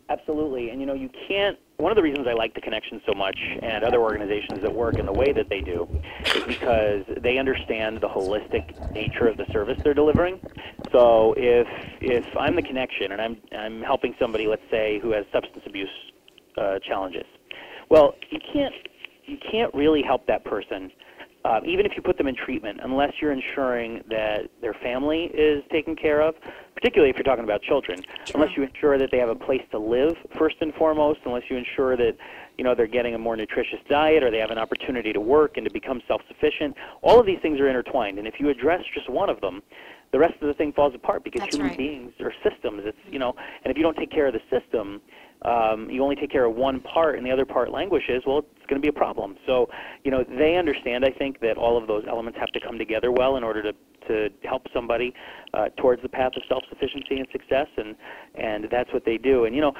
Absolutely, 0.07 0.69
and 0.69 0.79
you 0.79 0.85
know, 0.85 0.93
you 0.93 1.09
can't. 1.27 1.57
One 1.77 1.91
of 1.91 1.95
the 1.95 2.03
reasons 2.03 2.27
I 2.27 2.33
like 2.33 2.53
the 2.53 2.61
connection 2.61 3.01
so 3.07 3.13
much 3.13 3.37
and 3.61 3.83
other 3.83 3.99
organizations 3.99 4.61
that 4.61 4.73
work 4.73 4.95
in 4.99 5.05
the 5.05 5.11
way 5.11 5.33
that 5.33 5.49
they 5.49 5.61
do 5.61 5.87
is 6.27 6.43
because 6.43 7.03
they 7.21 7.37
understand 7.37 7.99
the 8.01 8.07
holistic 8.07 8.93
nature 8.93 9.27
of 9.27 9.35
the 9.37 9.45
service 9.51 9.77
they're 9.83 9.95
delivering. 9.95 10.39
So 10.91 11.33
if 11.35 11.67
if 12.01 12.25
I'm 12.37 12.55
the 12.55 12.61
connection 12.61 13.13
and 13.13 13.21
I'm 13.21 13.37
I'm 13.57 13.81
helping 13.81 14.15
somebody, 14.19 14.47
let's 14.47 14.61
say, 14.69 14.99
who 14.99 15.11
has 15.11 15.25
substance 15.33 15.63
abuse 15.65 15.89
uh, 16.57 16.77
challenges, 16.87 17.25
well, 17.89 18.13
you 18.29 18.39
can't 18.53 18.75
you 19.25 19.37
can't 19.51 19.73
really 19.73 20.03
help 20.03 20.27
that 20.27 20.45
person 20.45 20.91
uh, 21.45 21.59
even 21.63 21.85
if 21.85 21.91
you 21.95 22.01
put 22.01 22.17
them 22.17 22.27
in 22.27 22.35
treatment, 22.35 22.79
unless 22.83 23.13
you're 23.21 23.31
ensuring 23.31 24.03
that 24.09 24.49
their 24.61 24.73
family 24.73 25.25
is 25.25 25.63
taken 25.71 25.95
care 25.95 26.19
of, 26.19 26.33
particularly 26.75 27.09
if 27.09 27.15
you're 27.15 27.23
talking 27.23 27.43
about 27.43 27.61
children. 27.61 28.03
Unless 28.33 28.55
you 28.55 28.63
ensure 28.63 28.97
that 28.97 29.09
they 29.11 29.17
have 29.17 29.29
a 29.29 29.35
place 29.35 29.61
to 29.71 29.79
live 29.79 30.15
first 30.37 30.57
and 30.61 30.73
foremost, 30.75 31.21
unless 31.25 31.43
you 31.49 31.57
ensure 31.57 31.97
that 31.97 32.15
you 32.57 32.63
know 32.63 32.75
they're 32.75 32.87
getting 32.87 33.15
a 33.15 33.17
more 33.17 33.35
nutritious 33.35 33.79
diet 33.89 34.23
or 34.23 34.29
they 34.29 34.37
have 34.37 34.51
an 34.51 34.57
opportunity 34.57 35.13
to 35.13 35.19
work 35.19 35.57
and 35.57 35.65
to 35.65 35.71
become 35.71 36.01
self-sufficient. 36.07 36.75
All 37.01 37.19
of 37.19 37.25
these 37.25 37.39
things 37.41 37.59
are 37.59 37.67
intertwined, 37.67 38.19
and 38.19 38.27
if 38.27 38.39
you 38.39 38.49
address 38.49 38.83
just 38.93 39.09
one 39.09 39.29
of 39.29 39.41
them, 39.41 39.63
the 40.11 40.19
rest 40.19 40.35
of 40.41 40.47
the 40.47 40.53
thing 40.53 40.73
falls 40.73 40.93
apart 40.93 41.23
because 41.23 41.41
That's 41.41 41.55
human 41.55 41.69
right. 41.69 41.77
beings 41.77 42.13
are 42.19 42.33
systems. 42.43 42.83
It's 42.85 42.97
you 43.09 43.19
know, 43.19 43.33
and 43.63 43.71
if 43.71 43.77
you 43.77 43.83
don't 43.83 43.97
take 43.97 44.11
care 44.11 44.27
of 44.27 44.33
the 44.33 44.41
system, 44.49 45.01
um, 45.45 45.89
you 45.89 46.01
only 46.03 46.15
take 46.15 46.31
care 46.31 46.45
of 46.45 46.55
one 46.55 46.79
part 46.81 47.17
and 47.17 47.25
the 47.25 47.31
other 47.31 47.45
part 47.45 47.71
languishes. 47.71 48.23
Well, 48.25 48.39
it's 48.39 48.65
going 48.67 48.81
to 48.81 48.85
be 48.85 48.89
a 48.89 48.97
problem. 48.97 49.35
So, 49.45 49.69
you 50.03 50.11
know, 50.11 50.23
they 50.23 50.55
understand. 50.55 51.05
I 51.05 51.11
think 51.11 51.39
that 51.41 51.57
all 51.57 51.77
of 51.77 51.87
those 51.87 52.03
elements 52.09 52.39
have 52.39 52.49
to 52.49 52.59
come 52.59 52.77
together 52.77 53.11
well 53.11 53.37
in 53.37 53.43
order 53.43 53.61
to 53.63 53.73
to 54.07 54.29
help 54.43 54.67
somebody 54.71 55.11
uh, 55.55 55.69
towards 55.77 55.99
the 56.03 56.09
path 56.09 56.31
of 56.35 56.43
self-sufficiency 56.47 57.17
and 57.17 57.27
success, 57.31 57.67
and 57.77 57.95
and 58.35 58.67
that's 58.71 58.91
what 58.93 59.03
they 59.03 59.17
do. 59.17 59.45
And 59.45 59.55
you 59.55 59.61
know, 59.61 59.73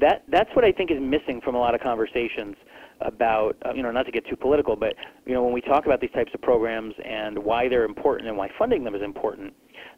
that 0.00 0.22
that's 0.28 0.50
what 0.54 0.64
I 0.64 0.72
think 0.72 0.90
is 0.90 0.98
missing 1.00 1.40
from 1.40 1.54
a 1.54 1.58
lot 1.58 1.74
of 1.74 1.80
conversations 1.80 2.56
about 3.00 3.56
uh, 3.64 3.72
you 3.74 3.82
know 3.82 3.90
not 3.90 4.06
to 4.06 4.12
get 4.12 4.26
too 4.26 4.36
political, 4.36 4.76
but 4.76 4.94
you 5.26 5.34
know 5.34 5.42
when 5.42 5.52
we 5.52 5.60
talk 5.60 5.86
about 5.86 6.00
these 6.00 6.12
types 6.12 6.32
of 6.34 6.40
programs 6.40 6.94
and 7.04 7.38
why 7.38 7.68
they're 7.68 7.84
important 7.84 8.28
and 8.28 8.36
why 8.36 8.48
funding 8.58 8.84
them 8.84 8.94
is 8.94 9.02
important, 9.02 9.52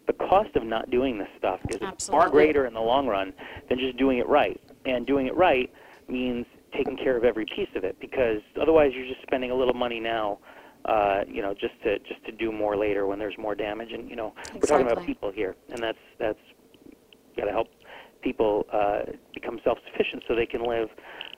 the 0.07 0.13
cost 0.15 0.55
of 0.57 0.65
not 0.65 0.91
doing 0.91 1.19
this 1.19 1.29
stuff 1.39 1.61
is 1.71 2.07
far 2.07 2.29
greater 2.29 2.67
in 2.67 2.75
the 2.75 2.81
long 2.81 3.07
run 3.07 3.33
than 3.69 3.79
just 3.79 3.97
doing 3.97 4.19
it 4.19 4.29
right. 4.29 4.61
And 4.85 5.07
doing 5.07 5.27
it 5.27 5.37
right 5.37 5.71
means 6.09 6.47
taking 6.77 6.97
care 6.97 7.17
of 7.17 7.25
every 7.25 7.47
piece 7.47 7.69
of 7.77 7.85
it 7.85 7.97
because 8.01 8.41
otherwise 8.61 8.93
you're 8.95 9.07
just 9.07 9.23
spending 9.23 9.51
a 9.51 9.55
little 9.55 9.75
money 9.75 10.01
now. 10.01 10.39
Uh, 10.85 11.23
you 11.27 11.41
know, 11.41 11.55
just 11.55 11.73
to 11.83 11.99
just 12.01 12.23
to 12.27 12.33
do 12.33 12.53
more 12.53 12.77
later 12.77 13.07
when 13.07 13.19
there's 13.19 13.39
more 13.39 13.55
damage, 13.55 13.89
and 13.91 14.11
you 14.11 14.17
know, 14.17 14.35
we're 14.53 14.61
talking 14.61 14.87
about 14.87 15.07
people 15.07 15.33
here, 15.33 15.57
and 15.71 15.83
that's 15.83 15.97
that's 16.19 16.39
got 17.39 17.47
to 17.47 17.53
help 17.53 17.69
people 18.21 18.67
uh, 18.71 19.01
become 19.33 19.59
self-sufficient 19.65 20.23
so 20.29 20.35
they 20.35 20.45
can 20.45 20.67
live 20.67 20.89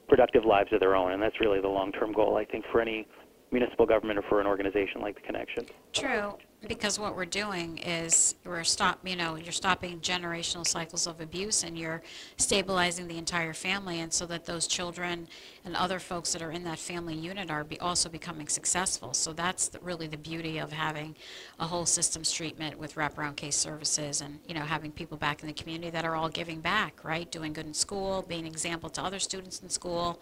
productive 0.09 0.45
lives 0.45 0.73
of 0.73 0.81
their 0.81 0.97
own, 0.97 1.13
and 1.13 1.23
that's 1.23 1.41
really 1.41 1.61
the 1.61 1.69
long-term 1.69 2.13
goal, 2.13 2.37
I 2.37 2.45
think, 2.45 2.65
for 2.73 2.81
any 2.81 3.07
municipal 3.53 3.87
government 3.87 4.19
or 4.19 4.23
for 4.23 4.41
an 4.41 4.47
organization 4.47 5.01
like 5.01 5.15
the 5.15 5.21
Connection. 5.21 5.67
True, 5.93 6.37
because 6.67 6.99
what 6.99 7.15
we're 7.15 7.25
doing 7.25 7.79
is 7.79 8.35
we're 8.45 8.65
stop, 8.65 8.99
you 9.07 9.15
know, 9.15 9.37
you're 9.37 9.53
stopping 9.53 10.01
generational 10.01 10.67
cycles 10.67 11.07
of 11.07 11.21
abuse 11.21 11.63
and 11.63 11.79
you're 11.79 12.03
stabilizing 12.39 13.07
the 13.07 13.17
entire 13.17 13.53
family 13.55 14.01
and 14.01 14.13
so 14.13 14.27
that 14.27 14.45
those 14.45 14.67
children 14.67 15.29
and 15.65 15.77
other 15.77 15.99
folks 15.99 16.33
that 16.33 16.43
are 16.43 16.51
in 16.51 16.65
that 16.65 16.79
family 16.79 17.15
unit 17.15 17.51
are 17.51 17.63
be 17.63 17.79
also 17.79 18.09
becoming 18.09 18.49
successful. 18.49 19.15
So 19.15 19.33
that's 19.33 19.69
the, 19.69 19.79
really 19.81 20.09
the 20.09 20.19
beauty 20.19 20.59
of 20.59 20.73
having 20.73 21.15
a 21.61 21.67
whole 21.67 21.87
systems 21.87 22.33
treatment 22.33 22.77
with 22.77 22.97
wraparound 22.97 23.37
case 23.37 23.57
services 23.57 24.23
and, 24.23 24.41
you 24.47 24.55
know, 24.55 24.63
having 24.63 24.91
people 24.91 25.17
back 25.17 25.43
in 25.43 25.47
the 25.47 25.55
community 25.55 25.91
that 25.91 26.05
are 26.05 26.17
all 26.17 26.29
giving 26.29 26.61
back, 26.61 27.05
right? 27.05 27.31
Doing 27.31 27.53
good 27.53 27.67
in 27.67 27.75
school, 27.75 28.25
being 28.29 28.41
an 28.41 28.47
example 28.47 28.91
to 28.91 29.03
other 29.03 29.21
students 29.21 29.63
in 29.63 29.69
school, 29.69 30.21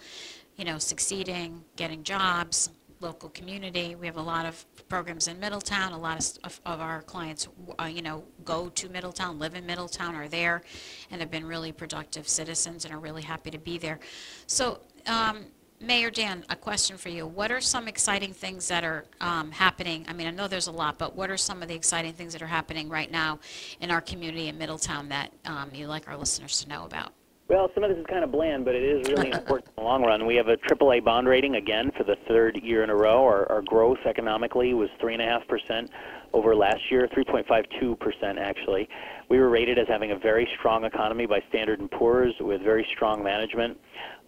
you 0.57 0.65
know, 0.65 0.79
succeeding, 0.79 1.65
getting 1.77 2.03
jobs, 2.03 2.71
local 3.05 3.29
community. 3.29 3.95
We 3.95 4.07
have 4.07 4.17
a 4.17 4.23
lot 4.23 4.47
of 4.47 4.65
programs 4.89 5.29
in 5.29 5.39
Middletown. 5.39 5.93
A 5.93 5.99
lot 5.99 6.19
of, 6.19 6.39
of, 6.45 6.61
of 6.65 6.81
our 6.81 7.03
clients, 7.03 7.47
uh, 7.79 7.85
you 7.85 8.03
know, 8.03 8.25
go 8.45 8.71
to 8.71 8.89
Middletown, 8.89 9.39
live 9.39 9.55
in 9.55 9.67
Middletown, 9.67 10.15
are 10.17 10.27
there, 10.27 10.63
and 11.11 11.21
have 11.21 11.31
been 11.31 11.47
really 11.47 11.71
productive 11.71 12.27
citizens 12.27 12.85
and 12.85 12.95
are 12.95 12.99
really 12.99 13.23
happy 13.23 13.51
to 13.51 13.59
be 13.59 13.77
there. 13.77 14.01
So, 14.47 14.81
um, 15.07 15.45
Mayor 15.81 16.11
Dan, 16.11 16.45
a 16.49 16.57
question 16.57 16.97
for 16.97 17.11
you. 17.11 17.27
What 17.27 17.53
are 17.53 17.61
some 17.61 17.89
exciting 17.89 18.33
things 18.33 18.69
that 18.69 18.85
are 18.85 19.05
um, 19.21 19.51
happening? 19.51 20.07
I 20.09 20.15
mean, 20.15 20.27
I 20.27 20.31
know 20.31 20.49
there's 20.49 20.69
a 20.69 20.73
lot, 20.73 20.99
but 20.99 21.15
what 21.15 21.31
are 21.31 21.37
some 21.37 21.61
of 21.63 21.69
the 21.69 21.75
exciting 21.75 22.15
things 22.15 22.33
that 22.33 22.41
are 22.41 22.47
happening 22.47 22.89
right 22.89 23.11
now 23.11 23.39
in 23.81 23.91
our 23.91 24.01
community 24.01 24.49
in 24.49 24.57
Middletown 24.57 25.11
that 25.11 25.31
um, 25.45 25.71
you'd 25.75 25.89
like 25.89 26.09
our 26.09 26.17
listeners 26.17 26.63
to 26.63 26.69
know 26.71 26.87
about? 26.87 27.13
Well, 27.47 27.71
some 27.75 27.85
of 27.85 27.91
this 27.91 27.99
is 27.99 28.07
kind 28.07 28.25
of 28.25 28.33
bland, 28.33 28.65
but 28.65 28.75
it 28.75 28.83
is 28.83 29.07
really 29.09 29.31
important 29.33 29.69
in 29.77 29.83
the 29.83 29.89
long 29.89 30.03
run. 30.03 30.25
We 30.27 30.35
have 30.37 30.49
a 30.49 30.57
AAA 30.57 31.05
bond 31.05 31.29
rating 31.29 31.57
again 31.57 31.91
for 31.97 32.03
the 32.05 32.17
third 32.27 32.57
year 32.63 32.83
in 32.83 32.91
a 32.91 32.95
row. 32.97 33.23
Our, 33.25 33.51
our 33.53 33.63
growth 33.63 33.99
economically 34.07 34.73
was 34.73 34.89
3.5% 35.01 35.89
over 36.33 36.57
last 36.57 36.81
year, 36.91 37.07
3.52% 37.09 38.39
actually. 38.39 38.89
We 39.29 39.39
were 39.39 39.51
rated 39.51 39.79
as 39.79 39.87
having 39.89 40.13
a 40.13 40.17
very 40.19 40.49
strong 40.59 40.85
economy 40.85 41.27
by 41.27 41.43
Standard 41.51 41.81
& 41.91 41.93
Poor's 41.93 42.35
with 42.41 42.63
very 42.63 42.87
strong 42.95 43.23
management 43.23 43.79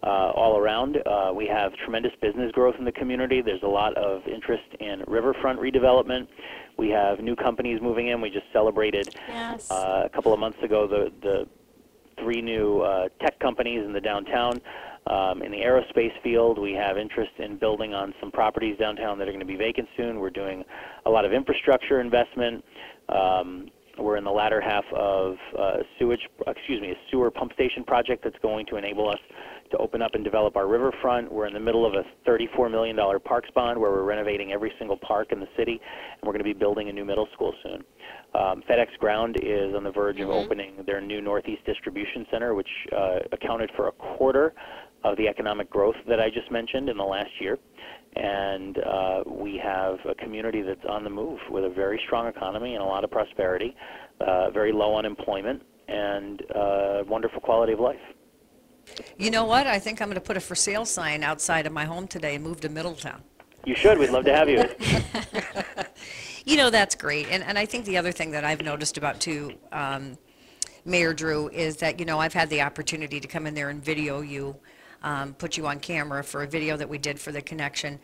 uh, 0.03 0.31
all 0.35 0.57
around. 0.57 0.97
Uh, 1.05 1.31
we 1.35 1.47
have 1.47 1.73
tremendous 1.75 2.13
business 2.21 2.51
growth 2.51 2.75
in 2.77 2.85
the 2.85 2.91
community. 2.91 3.41
There's 3.41 3.63
a 3.63 3.67
lot 3.67 3.97
of 3.97 4.25
interest 4.27 4.63
in 4.79 5.03
riverfront 5.07 5.59
redevelopment. 5.59 6.27
We 6.77 6.89
have 6.89 7.19
new 7.19 7.35
companies 7.35 7.81
moving 7.81 8.07
in. 8.09 8.21
We 8.21 8.29
just 8.29 8.45
celebrated 8.53 9.15
Yes. 9.27 9.69
uh, 9.71 10.03
a 10.05 10.09
couple 10.09 10.33
of 10.33 10.39
months 10.39 10.61
ago 10.61 10.87
the, 10.87 11.11
the 11.21 11.47
three 12.19 12.41
new 12.41 12.81
uh, 12.81 13.09
tech 13.21 13.39
companies 13.39 13.83
in 13.85 13.93
the 13.93 14.01
downtown. 14.01 14.59
Um, 15.07 15.41
in 15.41 15.51
the 15.51 15.59
aerospace 15.59 16.11
field, 16.21 16.59
we 16.59 16.73
have 16.73 16.97
interest 16.97 17.31
in 17.39 17.57
building 17.57 17.93
on 17.93 18.13
some 18.19 18.29
properties 18.29 18.77
downtown 18.77 19.17
that 19.19 19.27
are 19.27 19.31
going 19.31 19.39
to 19.39 19.45
be 19.45 19.55
vacant 19.55 19.87
soon. 19.95 20.19
We're 20.19 20.29
doing 20.29 20.63
a 21.05 21.09
lot 21.09 21.23
of 21.23 21.31
infrastructure 21.31 22.01
investment. 22.01 22.63
Um, 23.07 23.69
we're 23.97 24.17
in 24.17 24.23
the 24.23 24.31
latter 24.31 24.61
half 24.61 24.83
of 24.93 25.35
uh, 25.57 25.77
sewage, 25.97 26.19
excuse 26.45 26.81
me, 26.81 26.91
a 26.91 26.95
sewer 27.09 27.31
pump 27.31 27.53
station 27.53 27.83
project 27.83 28.23
that's 28.23 28.37
going 28.41 28.65
to 28.67 28.75
enable 28.75 29.09
us 29.09 29.19
to 29.71 29.77
open 29.77 30.01
up 30.01 30.11
and 30.13 30.23
develop 30.23 30.55
our 30.55 30.67
riverfront. 30.67 31.31
We're 31.31 31.47
in 31.47 31.53
the 31.53 31.59
middle 31.59 31.85
of 31.85 31.93
a 31.93 32.03
$34 32.29 32.71
million 32.71 32.97
parks 33.25 33.49
bond 33.53 33.79
where 33.79 33.91
we're 33.91 34.03
renovating 34.03 34.51
every 34.51 34.71
single 34.79 34.97
park 34.97 35.31
in 35.31 35.39
the 35.39 35.47
city, 35.57 35.73
and 35.73 36.23
we're 36.23 36.33
going 36.33 36.43
to 36.43 36.43
be 36.43 36.53
building 36.53 36.89
a 36.89 36.93
new 36.93 37.05
middle 37.05 37.27
school 37.33 37.53
soon. 37.63 37.83
Um, 38.33 38.63
FedEx 38.69 38.97
Ground 38.99 39.37
is 39.41 39.75
on 39.75 39.83
the 39.83 39.91
verge 39.91 40.19
of 40.19 40.29
opening 40.29 40.83
their 40.85 41.01
new 41.01 41.21
Northeast 41.21 41.65
Distribution 41.65 42.25
Center, 42.31 42.53
which 42.55 42.69
uh, 42.95 43.19
accounted 43.31 43.71
for 43.75 43.87
a 43.87 43.91
quarter 43.91 44.53
of 45.03 45.17
the 45.17 45.27
economic 45.27 45.69
growth 45.69 45.95
that 46.07 46.19
I 46.19 46.29
just 46.29 46.51
mentioned 46.51 46.89
in 46.89 46.97
the 46.97 47.03
last 47.03 47.31
year. 47.39 47.57
And 48.15 48.77
uh, 48.79 49.23
we 49.27 49.61
have 49.63 49.97
a 50.09 50.15
community 50.15 50.61
that's 50.61 50.85
on 50.89 51.03
the 51.03 51.09
move 51.09 51.39
with 51.49 51.65
a 51.65 51.69
very 51.69 52.01
strong 52.05 52.27
economy 52.27 52.73
and 52.73 52.83
a 52.83 52.85
lot 52.85 53.03
of 53.03 53.11
prosperity, 53.11 53.75
uh, 54.21 54.49
very 54.49 54.71
low 54.71 54.97
unemployment, 54.97 55.61
and 55.87 56.41
uh, 56.55 57.03
wonderful 57.07 57.39
quality 57.41 57.73
of 57.73 57.79
life. 57.79 57.99
You 59.17 59.31
know 59.31 59.45
what? 59.45 59.67
I 59.67 59.79
think 59.79 60.01
I'm 60.01 60.07
going 60.07 60.15
to 60.15 60.21
put 60.21 60.37
a 60.37 60.41
for 60.41 60.55
sale 60.55 60.85
sign 60.85 61.23
outside 61.23 61.65
of 61.65 61.73
my 61.73 61.85
home 61.85 62.07
today 62.07 62.35
and 62.35 62.43
move 62.43 62.61
to 62.61 62.69
Middletown. 62.69 63.21
You 63.65 63.75
should. 63.75 63.97
We'd 63.97 64.11
love 64.11 64.25
to 64.25 64.35
have 64.35 64.49
you. 64.49 64.63
You 66.47 66.55
know, 66.55 66.69
that's 66.69 66.95
great. 66.95 67.27
And, 67.29 67.43
and 67.43 67.59
I 67.59 67.65
think 67.65 67.83
the 67.83 67.97
other 67.97 68.13
thing 68.13 68.31
that 68.31 68.45
I've 68.45 68.61
noticed 68.61 68.97
about 68.97 69.19
too, 69.19 69.51
um, 69.73 70.17
Mayor 70.85 71.13
Drew, 71.13 71.49
is 71.49 71.75
that, 71.77 71.99
you 71.99 72.05
know, 72.05 72.19
I've 72.19 72.31
had 72.31 72.49
the 72.49 72.61
opportunity 72.61 73.19
to 73.19 73.27
come 73.27 73.45
in 73.45 73.53
there 73.53 73.67
and 73.67 73.83
video 73.83 74.21
you, 74.21 74.55
um, 75.03 75.33
put 75.33 75.57
you 75.57 75.67
on 75.67 75.81
camera 75.81 76.23
for 76.23 76.43
a 76.43 76.47
video 76.47 76.77
that 76.77 76.87
we 76.87 76.99
did 76.99 77.19
for 77.19 77.33
the 77.33 77.41
connection. 77.41 77.99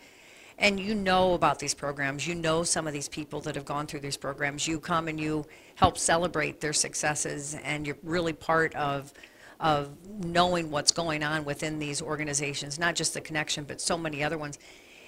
And 0.57 0.77
you 0.77 0.93
know 0.93 1.35
about 1.35 1.57
these 1.57 1.73
programs. 1.73 2.27
You 2.27 2.35
know 2.35 2.63
some 2.63 2.85
of 2.85 2.91
these 2.91 3.07
people 3.07 3.39
that 3.39 3.55
have 3.55 3.63
gone 3.63 3.87
through 3.87 4.01
these 4.01 4.17
programs. 4.17 4.67
You 4.67 4.77
come 4.77 5.07
and 5.07 5.17
you 5.17 5.45
help 5.75 5.97
celebrate 5.97 6.59
their 6.59 6.73
successes, 6.73 7.55
and 7.63 7.87
you're 7.87 7.97
really 8.03 8.33
part 8.33 8.75
of 8.75 9.13
of 9.59 9.89
knowing 10.23 10.71
what's 10.71 10.91
going 10.91 11.23
on 11.23 11.45
within 11.45 11.79
these 11.79 12.01
organizations, 12.01 12.79
not 12.79 12.95
just 12.95 13.13
the 13.13 13.21
connection, 13.21 13.63
but 13.63 13.79
so 13.79 13.97
many 13.97 14.23
other 14.23 14.37
ones. 14.37 14.59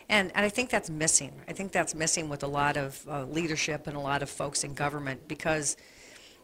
And, 0.10 0.32
and 0.36 0.46
I 0.46 0.50
think 0.50 0.70
that's 0.70 0.90
missing. 0.90 1.34
I 1.48 1.54
think 1.54 1.72
that's 1.72 1.96
missing 1.96 2.30
with 2.30 2.44
a 2.44 2.48
lot 2.48 2.78
of 2.78 3.04
uh, 3.10 3.24
leadership 3.26 3.88
and 3.88 3.98
a 3.98 4.00
lot 4.00 4.22
of 4.22 4.30
folks 4.30 4.64
in 4.64 4.74
government 4.74 5.28
because, 5.28 5.78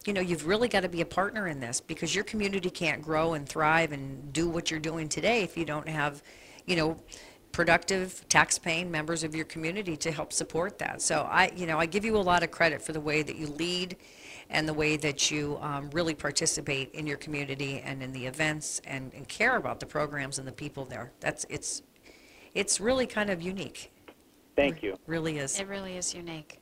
you 0.06 0.14
know, 0.14 0.22
you've 0.22 0.48
really 0.48 0.68
got 0.68 0.82
to 0.82 0.90
be 0.90 1.02
a 1.02 1.06
partner 1.06 1.48
in 1.48 1.60
this 1.60 1.80
because 1.80 2.16
your 2.16 2.24
community 2.24 2.70
can't 2.70 3.02
grow 3.02 3.34
and 3.34 3.48
thrive 3.48 3.92
and 3.92 4.34
do 4.34 4.50
what 4.50 4.72
you're 4.72 4.80
doing 4.80 5.08
today 5.08 5.44
if 5.44 5.56
you 5.56 5.66
don't 5.66 5.88
have, 5.88 6.24
you 6.66 6.76
know, 6.76 6.98
productive 7.52 8.26
tax-paying 8.30 8.90
members 8.90 9.24
of 9.24 9.36
your 9.36 9.46
community 9.46 9.98
to 9.98 10.12
help 10.12 10.34
support 10.34 10.80
that. 10.80 11.02
So 11.02 11.28
I, 11.30 11.52
you 11.56 11.68
know, 11.68 11.78
I 11.78 11.86
give 11.86 12.06
you 12.06 12.18
a 12.18 12.20
lot 12.20 12.44
of 12.44 12.50
credit 12.50 12.82
for 12.82 12.94
the 12.94 13.02
way 13.02 13.22
that 13.22 13.36
you 13.36 13.48
lead 13.48 13.98
and 14.52 14.68
the 14.68 14.74
way 14.74 14.98
that 14.98 15.32
you 15.32 15.58
um, 15.62 15.90
really 15.92 16.14
participate 16.14 16.92
in 16.92 17.08
your 17.08 17.18
community 17.18 17.82
and 17.84 18.04
in 18.04 18.12
the 18.12 18.26
events 18.26 18.82
and, 18.86 19.12
and 19.14 19.28
care 19.28 19.56
about 19.56 19.80
the 19.80 19.86
programs 19.86 20.38
and 20.38 20.48
the 20.48 20.52
people 20.52 20.86
there. 20.86 21.12
That's 21.20 21.46
it's 21.50 21.82
it's 22.54 22.80
really 22.80 23.08
kind 23.08 23.30
of 23.30 23.42
unique. 23.42 23.92
Thank 24.56 24.84
you. 24.84 24.98
Really 25.08 25.38
is. 25.38 25.60
It 25.60 25.68
really 25.68 25.96
is 25.96 26.14
unique. 26.14 26.60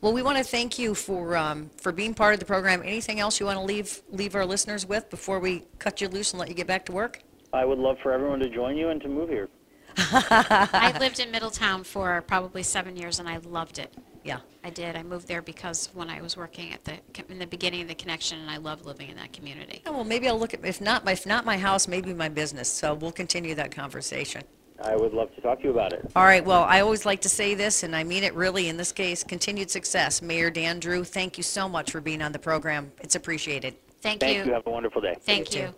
Well, 0.00 0.12
we 0.12 0.22
want 0.22 0.38
to 0.38 0.44
thank 0.44 0.78
you 0.78 0.94
for 0.94 1.36
um, 1.36 1.70
for 1.76 1.92
being 1.92 2.14
part 2.14 2.34
of 2.34 2.40
the 2.40 2.46
program. 2.46 2.82
Anything 2.82 3.20
else 3.20 3.40
you 3.40 3.46
want 3.46 3.58
to 3.58 3.64
leave 3.64 4.00
leave 4.10 4.34
our 4.34 4.46
listeners 4.46 4.86
with 4.86 5.10
before 5.10 5.40
we 5.40 5.64
cut 5.78 6.00
you 6.00 6.08
loose 6.08 6.32
and 6.32 6.40
let 6.40 6.48
you 6.48 6.54
get 6.54 6.68
back 6.68 6.86
to 6.86 6.92
work? 6.92 7.20
I 7.52 7.64
would 7.64 7.78
love 7.78 7.96
for 8.02 8.12
everyone 8.12 8.38
to 8.40 8.48
join 8.48 8.76
you 8.76 8.90
and 8.90 9.00
to 9.02 9.08
move 9.08 9.28
here. 9.28 9.48
I 9.96 10.96
lived 11.00 11.18
in 11.18 11.30
Middletown 11.30 11.82
for 11.82 12.22
probably 12.22 12.62
seven 12.62 12.96
years, 12.96 13.18
and 13.18 13.28
I 13.28 13.38
loved 13.38 13.78
it. 13.78 13.92
Yeah. 14.28 14.40
I 14.62 14.68
did. 14.68 14.94
I 14.94 15.02
moved 15.02 15.26
there 15.26 15.40
because 15.40 15.88
when 15.94 16.10
I 16.10 16.20
was 16.20 16.36
working 16.36 16.72
at 16.74 16.84
the 16.84 16.98
in 17.30 17.38
the 17.38 17.46
beginning 17.46 17.80
of 17.80 17.88
the 17.88 17.94
connection, 17.94 18.38
and 18.38 18.50
I 18.50 18.58
loved 18.58 18.84
living 18.84 19.08
in 19.08 19.16
that 19.16 19.32
community. 19.32 19.80
Oh, 19.86 19.92
well, 19.92 20.04
maybe 20.04 20.28
I'll 20.28 20.38
look 20.38 20.52
at 20.52 20.62
if 20.64 20.82
not 20.82 21.04
my 21.06 21.12
if 21.12 21.24
not 21.24 21.46
my 21.46 21.56
house, 21.56 21.88
maybe 21.88 22.12
my 22.12 22.28
business. 22.28 22.68
So 22.70 22.92
we'll 22.92 23.12
continue 23.12 23.54
that 23.54 23.70
conversation. 23.70 24.42
I 24.84 24.94
would 24.94 25.14
love 25.14 25.34
to 25.34 25.40
talk 25.40 25.58
to 25.58 25.64
you 25.64 25.70
about 25.70 25.94
it. 25.94 26.08
All 26.14 26.24
right. 26.24 26.44
Well, 26.44 26.62
I 26.64 26.80
always 26.80 27.06
like 27.06 27.22
to 27.22 27.28
say 27.28 27.54
this, 27.54 27.82
and 27.82 27.96
I 27.96 28.04
mean 28.04 28.22
it 28.22 28.34
really 28.34 28.68
in 28.68 28.76
this 28.76 28.92
case 28.92 29.24
continued 29.24 29.70
success. 29.70 30.20
Mayor 30.20 30.50
Dan 30.50 30.78
Drew, 30.78 31.02
thank 31.02 31.38
you 31.38 31.42
so 31.42 31.66
much 31.66 31.90
for 31.90 32.02
being 32.02 32.20
on 32.20 32.32
the 32.32 32.38
program. 32.38 32.92
It's 33.00 33.14
appreciated. 33.14 33.76
Thank, 34.02 34.20
Thank 34.20 34.46
you. 34.46 34.52
Have 34.52 34.66
a 34.66 34.70
wonderful 34.70 35.00
day. 35.00 35.16
Thank 35.22 35.54
you. 35.54 35.74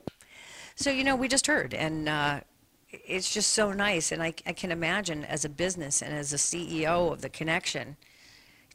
So, 0.75 0.91
you 0.91 1.05
know, 1.05 1.17
we 1.17 1.29
just 1.29 1.47
heard, 1.47 1.73
and 1.73 2.09
uh, 2.09 2.41
it's 2.91 3.33
just 3.33 3.53
so 3.53 3.73
nice. 3.73 4.13
And 4.13 4.23
I, 4.23 4.35
I 4.47 4.53
can 4.53 4.73
imagine 4.73 5.25
as 5.25 5.45
a 5.45 5.49
business 5.49 6.03
and 6.03 6.13
as 6.13 6.33
a 6.33 6.37
CEO 6.37 7.13
of 7.13 7.23
the 7.23 7.29
connection, 7.29 7.97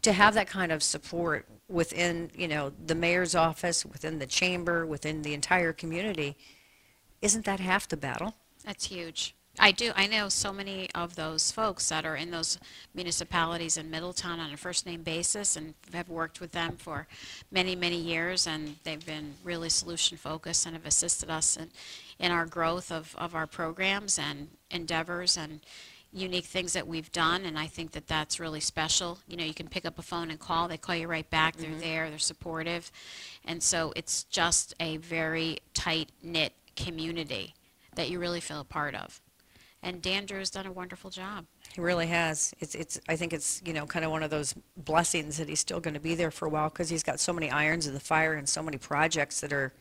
to 0.05 0.13
have 0.13 0.35
that 0.35 0.45
kind 0.45 0.71
of 0.71 0.83
support 0.83 1.47
within, 1.67 2.29
you 2.35 2.47
know, 2.47 2.71
the 2.85 2.93
mayor's 2.93 3.33
office, 3.33 3.83
within 3.83 4.19
the 4.19 4.27
chamber, 4.27 4.85
within 4.85 5.23
the 5.23 5.33
entire 5.33 5.73
community, 5.73 6.37
isn't 7.23 7.43
that 7.45 7.59
half 7.59 7.87
the 7.87 7.97
battle? 7.97 8.35
That's 8.63 8.85
huge. 8.85 9.33
I 9.57 9.71
do. 9.71 9.91
I 9.95 10.05
know 10.05 10.29
so 10.29 10.53
many 10.53 10.89
of 10.93 11.15
those 11.15 11.51
folks 11.51 11.89
that 11.89 12.05
are 12.05 12.15
in 12.17 12.29
those 12.29 12.59
municipalities 12.93 13.77
in 13.77 13.89
Middletown 13.89 14.39
on 14.39 14.53
a 14.53 14.57
first 14.57 14.85
name 14.85 15.01
basis 15.01 15.55
and 15.55 15.73
have 15.91 16.07
worked 16.07 16.39
with 16.39 16.51
them 16.51 16.77
for 16.77 17.07
many, 17.49 17.75
many 17.75 17.97
years. 17.97 18.45
And 18.45 18.75
they've 18.83 19.03
been 19.03 19.33
really 19.43 19.69
solution 19.69 20.17
focused 20.17 20.67
and 20.67 20.75
have 20.75 20.85
assisted 20.85 21.31
us 21.31 21.57
in, 21.57 21.71
in 22.19 22.31
our 22.31 22.45
growth 22.45 22.91
of, 22.91 23.15
of 23.17 23.33
our 23.33 23.47
programs 23.47 24.19
and 24.19 24.49
endeavors 24.69 25.35
and 25.35 25.61
unique 26.15 26.45
things 26.45 26.73
that 26.73 26.88
we've 26.88 27.12
done. 27.12 27.45
And 27.45 27.60
I 27.60 27.67
think 27.67 27.91
that 27.91 28.08
that's 28.08 28.39
really 28.39 28.62
special. 28.62 29.19
You 29.28 29.38
know, 29.38 29.43
you 29.43 29.54
can 29.54 29.67
pick 29.67 29.86
up 29.86 29.99
a 29.99 30.01
phone 30.01 30.32
and 30.32 30.39
call, 30.39 30.67
they 30.67 30.78
call 30.78 30.95
you 30.95 31.08
right 31.08 31.30
back. 31.30 31.58
They're 31.58 31.69
mm-hmm. 31.69 31.80
there, 31.80 32.10
they're 32.10 32.17
supportive. 32.19 32.91
And 33.43 33.62
so 33.62 33.91
it's 33.95 34.23
just 34.23 34.73
a 34.80 34.97
very 34.97 35.60
tight 35.73 36.10
knit 36.23 36.54
community 36.75 37.54
that 37.95 38.10
you 38.10 38.19
really 38.19 38.39
feel 38.39 38.62
a 38.62 38.65
part 38.65 38.95
of. 38.95 39.21
And 39.84 40.01
Dan 40.01 40.25
Drew 40.25 40.39
has 40.39 40.49
done 40.49 40.65
a 40.65 40.71
wonderful 40.71 41.12
job. 41.12 41.45
He 41.73 41.80
really 41.80 42.08
has. 42.08 42.54
It's, 42.60 42.73
it's, 42.73 42.99
I 43.08 43.15
think 43.15 43.34
it's, 43.34 43.62
you 43.63 43.73
know, 43.73 43.86
kind 43.86 44.04
of 44.04 44.10
one 44.10 44.23
of 44.23 44.32
those 44.32 44.56
blessings 44.78 45.38
that 45.38 45.47
he's 45.47 45.60
still 45.60 45.80
going 45.80 45.93
to 45.93 45.99
be 45.99 46.15
there 46.15 46.32
for 46.32 46.47
a 46.47 46.49
while 46.49 46.69
because 46.69 46.89
he's 46.89 47.04
got 47.04 47.19
so 47.19 47.32
many 47.32 47.51
irons 47.51 47.86
in 47.86 47.93
the 47.93 47.99
fire 47.99 48.34
and 48.34 48.49
so 48.49 48.63
many 48.63 48.78
projects 48.78 49.41
that 49.41 49.54
are 49.54 49.73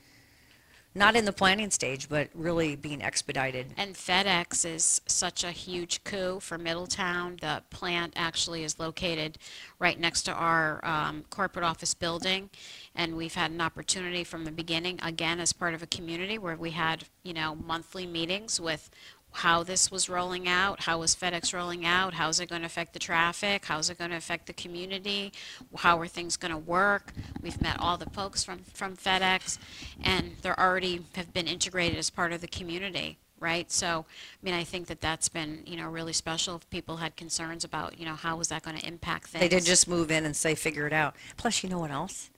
not 0.94 1.16
in 1.16 1.24
the 1.24 1.32
planning 1.32 1.70
stage, 1.70 2.08
but 2.08 2.28
really 2.34 2.76
being 2.76 3.02
expedited. 3.02 3.66
And 3.76 3.94
FedEx 3.94 4.64
is 4.64 5.00
such 5.06 5.42
a 5.42 5.50
huge 5.50 6.04
coup 6.04 6.38
for 6.40 6.56
Middletown. 6.56 7.38
The 7.40 7.62
plant 7.70 8.12
actually 8.16 8.62
is 8.62 8.78
located 8.78 9.38
right 9.80 9.98
next 9.98 10.22
to 10.22 10.32
our 10.32 10.84
um, 10.84 11.24
corporate 11.30 11.64
office 11.64 11.94
building. 11.94 12.48
And 12.94 13.16
we've 13.16 13.34
had 13.34 13.50
an 13.50 13.60
opportunity 13.60 14.22
from 14.22 14.44
the 14.44 14.52
beginning, 14.52 15.00
again, 15.02 15.40
as 15.40 15.52
part 15.52 15.74
of 15.74 15.82
a 15.82 15.86
community 15.86 16.38
where 16.38 16.56
we 16.56 16.70
had, 16.70 17.04
you 17.24 17.34
know, 17.34 17.56
monthly 17.56 18.06
meetings 18.06 18.60
with 18.60 18.88
how 19.34 19.64
this 19.64 19.90
was 19.90 20.08
rolling 20.08 20.46
out, 20.46 20.80
how 20.84 21.00
was 21.00 21.14
FedEx 21.14 21.52
rolling 21.52 21.84
out, 21.84 22.14
how 22.14 22.28
is 22.28 22.38
it 22.38 22.48
going 22.48 22.62
to 22.62 22.66
affect 22.66 22.92
the 22.92 23.00
traffic, 23.00 23.64
how 23.64 23.78
is 23.78 23.90
it 23.90 23.98
going 23.98 24.10
to 24.10 24.16
affect 24.16 24.46
the 24.46 24.52
community, 24.52 25.32
how 25.76 25.98
are 25.98 26.06
things 26.06 26.36
going 26.36 26.52
to 26.52 26.56
work. 26.56 27.12
We've 27.42 27.60
met 27.60 27.78
all 27.80 27.98
the 27.98 28.08
folks 28.10 28.44
from, 28.44 28.60
from 28.60 28.96
FedEx, 28.96 29.58
and 30.02 30.36
they're 30.42 30.58
already 30.58 31.04
have 31.16 31.34
been 31.34 31.48
integrated 31.48 31.98
as 31.98 32.10
part 32.10 32.32
of 32.32 32.40
the 32.40 32.46
community, 32.46 33.18
right? 33.40 33.70
So, 33.72 34.06
I 34.08 34.38
mean, 34.44 34.54
I 34.54 34.62
think 34.62 34.86
that 34.86 35.00
that's 35.00 35.28
been, 35.28 35.64
you 35.66 35.76
know, 35.76 35.88
really 35.88 36.12
special. 36.12 36.54
If 36.54 36.70
people 36.70 36.98
had 36.98 37.16
concerns 37.16 37.64
about, 37.64 37.98
you 37.98 38.06
know, 38.06 38.14
how 38.14 38.36
was 38.36 38.48
that 38.48 38.62
going 38.62 38.78
to 38.78 38.86
impact 38.86 39.26
things. 39.26 39.40
They 39.40 39.48
did 39.48 39.64
just 39.64 39.88
move 39.88 40.12
in 40.12 40.24
and 40.24 40.36
say, 40.36 40.54
figure 40.54 40.86
it 40.86 40.92
out. 40.92 41.16
Plus, 41.36 41.64
you 41.64 41.68
know 41.68 41.80
what 41.80 41.90
else? 41.90 42.30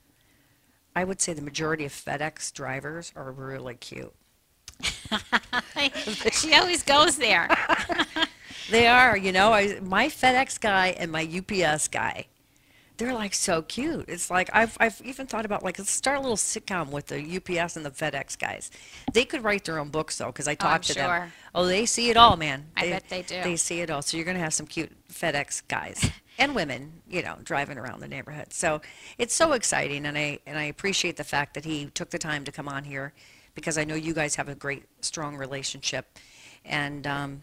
I 0.95 1.05
would 1.05 1.21
say 1.21 1.35
the 1.35 1.43
majority 1.43 1.85
of 1.85 1.93
FedEx 1.93 2.55
drivers 2.55 3.13
are 3.15 3.31
really 3.31 3.75
cute. 3.75 4.15
she 6.33 6.55
always 6.55 6.83
goes 6.83 7.17
there. 7.17 7.49
They 8.69 8.89
are, 8.89 9.17
you 9.17 9.31
know, 9.31 9.53
I, 9.53 9.79
my 9.81 10.09
FedEx 10.09 10.59
guy 10.59 10.89
and 10.99 11.13
my 11.13 11.23
UPS 11.23 11.87
guy, 11.87 12.27
they're 12.97 13.15
like 13.15 13.35
so 13.35 13.63
cute. 13.63 14.07
It's 14.09 14.31
like 14.31 14.49
I've, 14.53 14.77
I've 14.81 15.01
even 15.05 15.27
thought 15.27 15.45
about 15.45 15.63
like 15.63 15.79
let's 15.79 15.91
start 15.91 16.19
a 16.19 16.21
little 16.21 16.37
sitcom 16.37 16.91
with 16.91 17.07
the 17.07 17.37
UPS 17.37 17.77
and 17.77 17.85
the 17.85 17.91
FedEx 17.91 18.39
guys. 18.39 18.71
They 19.13 19.25
could 19.25 19.45
write 19.45 19.65
their 19.65 19.79
own 19.79 19.91
books 19.91 20.19
though, 20.19 20.27
because 20.27 20.49
I 20.49 20.53
I'm 20.53 20.57
talked 20.57 20.85
to 20.89 20.95
them. 20.95 21.33
Oh, 21.55 21.67
they 21.67 21.87
see 21.87 22.11
it 22.11 22.17
all, 22.17 22.37
man. 22.37 22.67
I 22.77 22.91
bet 22.91 23.09
they 23.09 23.23
do. 23.23 23.43
They 23.43 23.57
see 23.57 23.81
it 23.81 23.91
all. 23.91 24.03
So 24.03 24.17
you're 24.17 24.27
gonna 24.27 24.39
have 24.39 24.55
some 24.55 24.67
cute 24.67 24.93
FedEx 25.13 25.63
guys 25.69 26.11
and 26.39 26.55
women, 26.55 27.03
you 27.09 27.23
know, 27.23 27.37
driving 27.43 27.79
around 27.79 28.01
the 28.01 28.09
neighborhood. 28.09 28.53
So 28.53 28.81
it's 29.19 29.35
so 29.35 29.53
exciting, 29.53 30.07
and 30.07 30.17
I 30.17 30.39
and 30.47 30.59
I 30.59 30.65
appreciate 30.65 31.17
the 31.17 31.25
fact 31.25 31.55
that 31.55 31.65
he 31.65 31.87
took 31.87 32.11
the 32.11 32.19
time 32.19 32.45
to 32.45 32.53
come 32.53 32.69
on 32.69 32.85
here, 32.85 33.13
because 33.55 33.77
I 33.77 33.85
know 33.85 33.95
you 33.95 34.15
guys 34.15 34.37
have 34.37 34.49
a 34.49 34.55
great, 34.55 34.85
strong 35.01 35.37
relationship, 35.37 36.19
and. 36.65 37.07
Um, 37.07 37.43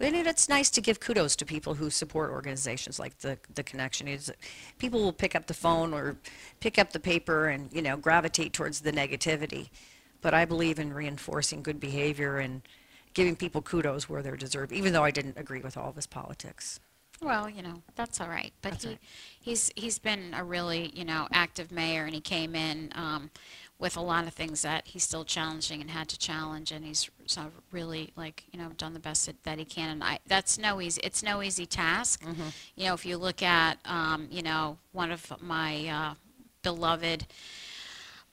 and 0.00 0.26
it's 0.26 0.48
nice 0.48 0.70
to 0.70 0.80
give 0.80 1.00
kudos 1.00 1.36
to 1.36 1.44
people 1.44 1.74
who 1.74 1.90
support 1.90 2.30
organizations 2.30 2.98
like 2.98 3.18
the 3.18 3.38
the 3.54 3.62
connection. 3.62 4.08
Is 4.08 4.32
people 4.78 5.00
will 5.00 5.12
pick 5.12 5.34
up 5.34 5.46
the 5.46 5.54
phone 5.54 5.94
or 5.94 6.16
pick 6.60 6.78
up 6.78 6.92
the 6.92 7.00
paper 7.00 7.48
and 7.48 7.72
you 7.72 7.82
know 7.82 7.96
gravitate 7.96 8.52
towards 8.52 8.80
the 8.80 8.92
negativity, 8.92 9.68
but 10.20 10.34
I 10.34 10.44
believe 10.44 10.78
in 10.78 10.92
reinforcing 10.92 11.62
good 11.62 11.80
behavior 11.80 12.38
and 12.38 12.62
giving 13.14 13.36
people 13.36 13.62
kudos 13.62 14.08
where 14.08 14.22
they're 14.22 14.36
deserved. 14.36 14.72
Even 14.72 14.92
though 14.92 15.04
I 15.04 15.10
didn't 15.10 15.38
agree 15.38 15.60
with 15.60 15.76
all 15.76 15.90
of 15.90 15.96
his 15.96 16.06
politics. 16.06 16.80
Well, 17.22 17.48
you 17.48 17.62
know, 17.62 17.82
that's 17.94 18.20
all 18.20 18.28
right. 18.28 18.52
But 18.60 18.82
he, 18.82 18.98
he's 19.40 19.70
he's 19.76 19.98
been 19.98 20.34
a 20.34 20.44
really, 20.44 20.90
you 20.94 21.04
know, 21.04 21.28
active 21.32 21.70
mayor, 21.70 22.04
and 22.04 22.14
he 22.14 22.20
came 22.20 22.54
in 22.54 22.90
um, 22.94 23.30
with 23.78 23.96
a 23.96 24.00
lot 24.00 24.26
of 24.26 24.32
things 24.32 24.62
that 24.62 24.86
he's 24.86 25.02
still 25.02 25.24
challenging 25.24 25.80
and 25.80 25.90
had 25.90 26.08
to 26.08 26.18
challenge, 26.18 26.70
and 26.70 26.84
he's 26.84 27.10
sort 27.26 27.48
of 27.48 27.52
really 27.72 28.12
like, 28.16 28.44
you 28.52 28.58
know, 28.58 28.70
done 28.78 28.94
the 28.94 29.00
best 29.00 29.26
that, 29.26 29.42
that 29.42 29.58
he 29.58 29.64
can. 29.64 29.90
And 29.90 30.04
I, 30.04 30.18
that's 30.26 30.58
no 30.58 30.80
easy. 30.80 31.00
It's 31.02 31.22
no 31.22 31.42
easy 31.42 31.66
task. 31.66 32.22
You 32.76 32.86
know, 32.86 32.94
if 32.94 33.04
you 33.04 33.16
look 33.16 33.42
at, 33.42 33.78
um, 33.84 34.28
you 34.30 34.42
know, 34.42 34.78
one 34.92 35.10
of 35.10 35.32
my 35.40 35.88
uh, 35.88 36.14
beloved, 36.62 37.26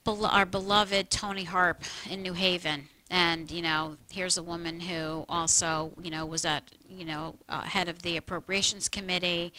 bel- 0.04 0.26
our 0.26 0.46
beloved 0.46 1.10
Toni 1.10 1.44
Harp 1.44 1.84
in 2.10 2.22
New 2.22 2.34
Haven. 2.34 2.88
And, 3.10 3.52
you 3.52 3.62
know, 3.62 3.98
here's 4.10 4.38
a 4.38 4.44
woman 4.44 4.80
who 4.80 5.26
also, 5.28 5.92
you 6.02 6.10
know, 6.10 6.26
was 6.26 6.46
at, 6.46 6.64
you 6.88 7.04
know, 7.04 7.36
uh, 7.50 7.64
head 7.64 7.90
of 7.90 8.04
the 8.04 8.16
Appropriations 8.16 8.88
Committee, 8.88 9.52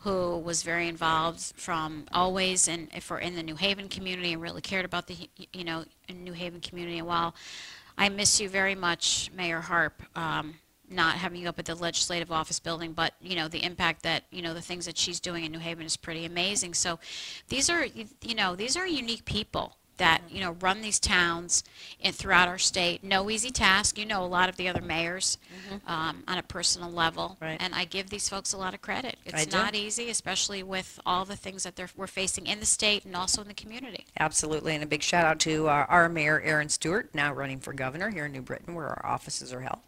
who 0.00 0.38
was 0.38 0.62
very 0.62 0.88
involved 0.88 1.52
from 1.56 2.06
always 2.12 2.68
in, 2.68 2.88
for 3.00 3.18
in 3.18 3.34
the 3.34 3.42
New 3.42 3.56
Haven 3.56 3.88
community 3.88 4.32
and 4.32 4.40
really 4.40 4.62
cared 4.62 4.84
about 4.84 5.06
the, 5.06 5.28
you 5.52 5.64
know, 5.64 5.84
New 6.12 6.32
Haven 6.32 6.60
community. 6.60 6.98
And 6.98 7.06
while 7.06 7.34
I 7.98 8.08
miss 8.08 8.40
you 8.40 8.48
very 8.48 8.74
much, 8.74 9.30
Mayor 9.34 9.60
Harp, 9.60 10.02
um, 10.16 10.54
not 10.88 11.16
having 11.16 11.42
you 11.42 11.48
up 11.48 11.58
at 11.58 11.66
the 11.66 11.74
legislative 11.74 12.32
office 12.32 12.58
building, 12.58 12.92
but 12.92 13.14
you 13.20 13.36
know 13.36 13.46
the 13.46 13.62
impact 13.62 14.02
that 14.02 14.24
you 14.30 14.42
know 14.42 14.54
the 14.54 14.60
things 14.60 14.86
that 14.86 14.98
she's 14.98 15.20
doing 15.20 15.44
in 15.44 15.52
New 15.52 15.60
Haven 15.60 15.86
is 15.86 15.96
pretty 15.96 16.24
amazing. 16.24 16.74
So 16.74 16.98
these 17.48 17.70
are 17.70 17.84
you 17.84 18.34
know 18.34 18.56
these 18.56 18.76
are 18.76 18.86
unique 18.86 19.24
people 19.24 19.76
that 20.00 20.22
you 20.30 20.40
know 20.40 20.56
run 20.60 20.80
these 20.80 20.98
towns 20.98 21.62
and 22.02 22.14
throughout 22.14 22.48
our 22.48 22.58
state. 22.58 23.04
No 23.04 23.30
easy 23.30 23.50
task. 23.50 23.96
You 23.98 24.06
know 24.06 24.24
a 24.24 24.26
lot 24.26 24.48
of 24.48 24.56
the 24.56 24.66
other 24.68 24.80
mayors 24.80 25.38
um, 25.86 26.24
on 26.26 26.38
a 26.38 26.42
personal 26.42 26.90
level, 26.90 27.36
Right. 27.40 27.56
and 27.60 27.74
I 27.74 27.84
give 27.84 28.10
these 28.10 28.28
folks 28.28 28.52
a 28.52 28.56
lot 28.58 28.74
of 28.74 28.80
credit. 28.82 29.16
It's 29.24 29.42
I 29.42 29.44
do. 29.44 29.56
not 29.56 29.74
easy, 29.74 30.10
especially 30.10 30.62
with 30.62 30.98
all 31.06 31.24
the 31.24 31.36
things 31.36 31.62
that 31.62 31.76
they're, 31.76 31.90
we're 31.96 32.06
facing 32.06 32.46
in 32.46 32.58
the 32.60 32.66
state 32.66 33.04
and 33.04 33.14
also 33.14 33.42
in 33.42 33.48
the 33.48 33.54
community. 33.54 34.06
Absolutely, 34.18 34.74
and 34.74 34.82
a 34.82 34.86
big 34.86 35.02
shout 35.02 35.24
out 35.24 35.38
to 35.40 35.68
uh, 35.68 35.86
our 35.88 36.08
mayor, 36.08 36.40
Erin 36.40 36.68
Stewart, 36.68 37.14
now 37.14 37.32
running 37.32 37.60
for 37.60 37.72
governor 37.72 38.10
here 38.10 38.24
in 38.26 38.32
New 38.32 38.42
Britain, 38.42 38.74
where 38.74 38.88
our 38.88 39.06
offices 39.06 39.52
are 39.52 39.60
held. 39.60 39.78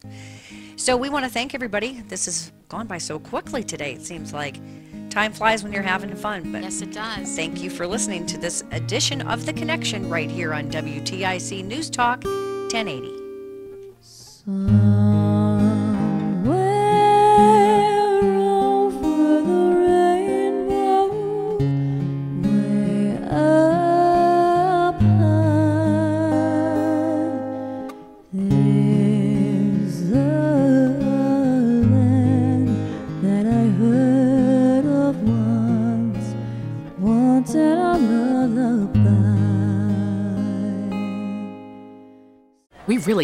So 0.77 0.96
we 0.96 1.09
want 1.09 1.25
to 1.25 1.31
thank 1.31 1.55
everybody. 1.55 2.03
This 2.09 2.27
has 2.27 2.53
gone 2.68 2.87
by 2.87 2.98
so 2.98 3.18
quickly 3.18 3.62
today. 3.64 3.92
It 3.94 4.03
seems 4.03 4.33
like 4.33 4.57
time 5.12 5.33
flies 5.33 5.62
when 5.62 5.72
you're 5.72 5.83
having 5.83 6.14
fun. 6.16 6.51
But 6.53 6.62
Yes, 6.62 6.81
it 6.81 6.92
does. 6.92 7.37
thank 7.37 7.62
you 7.62 7.70
for 7.70 7.87
listening 7.87 8.27
to 8.27 8.38
this 8.38 8.64
edition 8.72 9.20
of 9.22 9.44
The 9.46 9.53
Connection 9.53 10.09
right 10.09 10.31
here 10.31 10.55
on 10.55 10.70
WTIC 10.70 11.64
News 11.64 11.90
Talk 11.90 12.25
1080. 12.25 13.09
We 14.46 15.12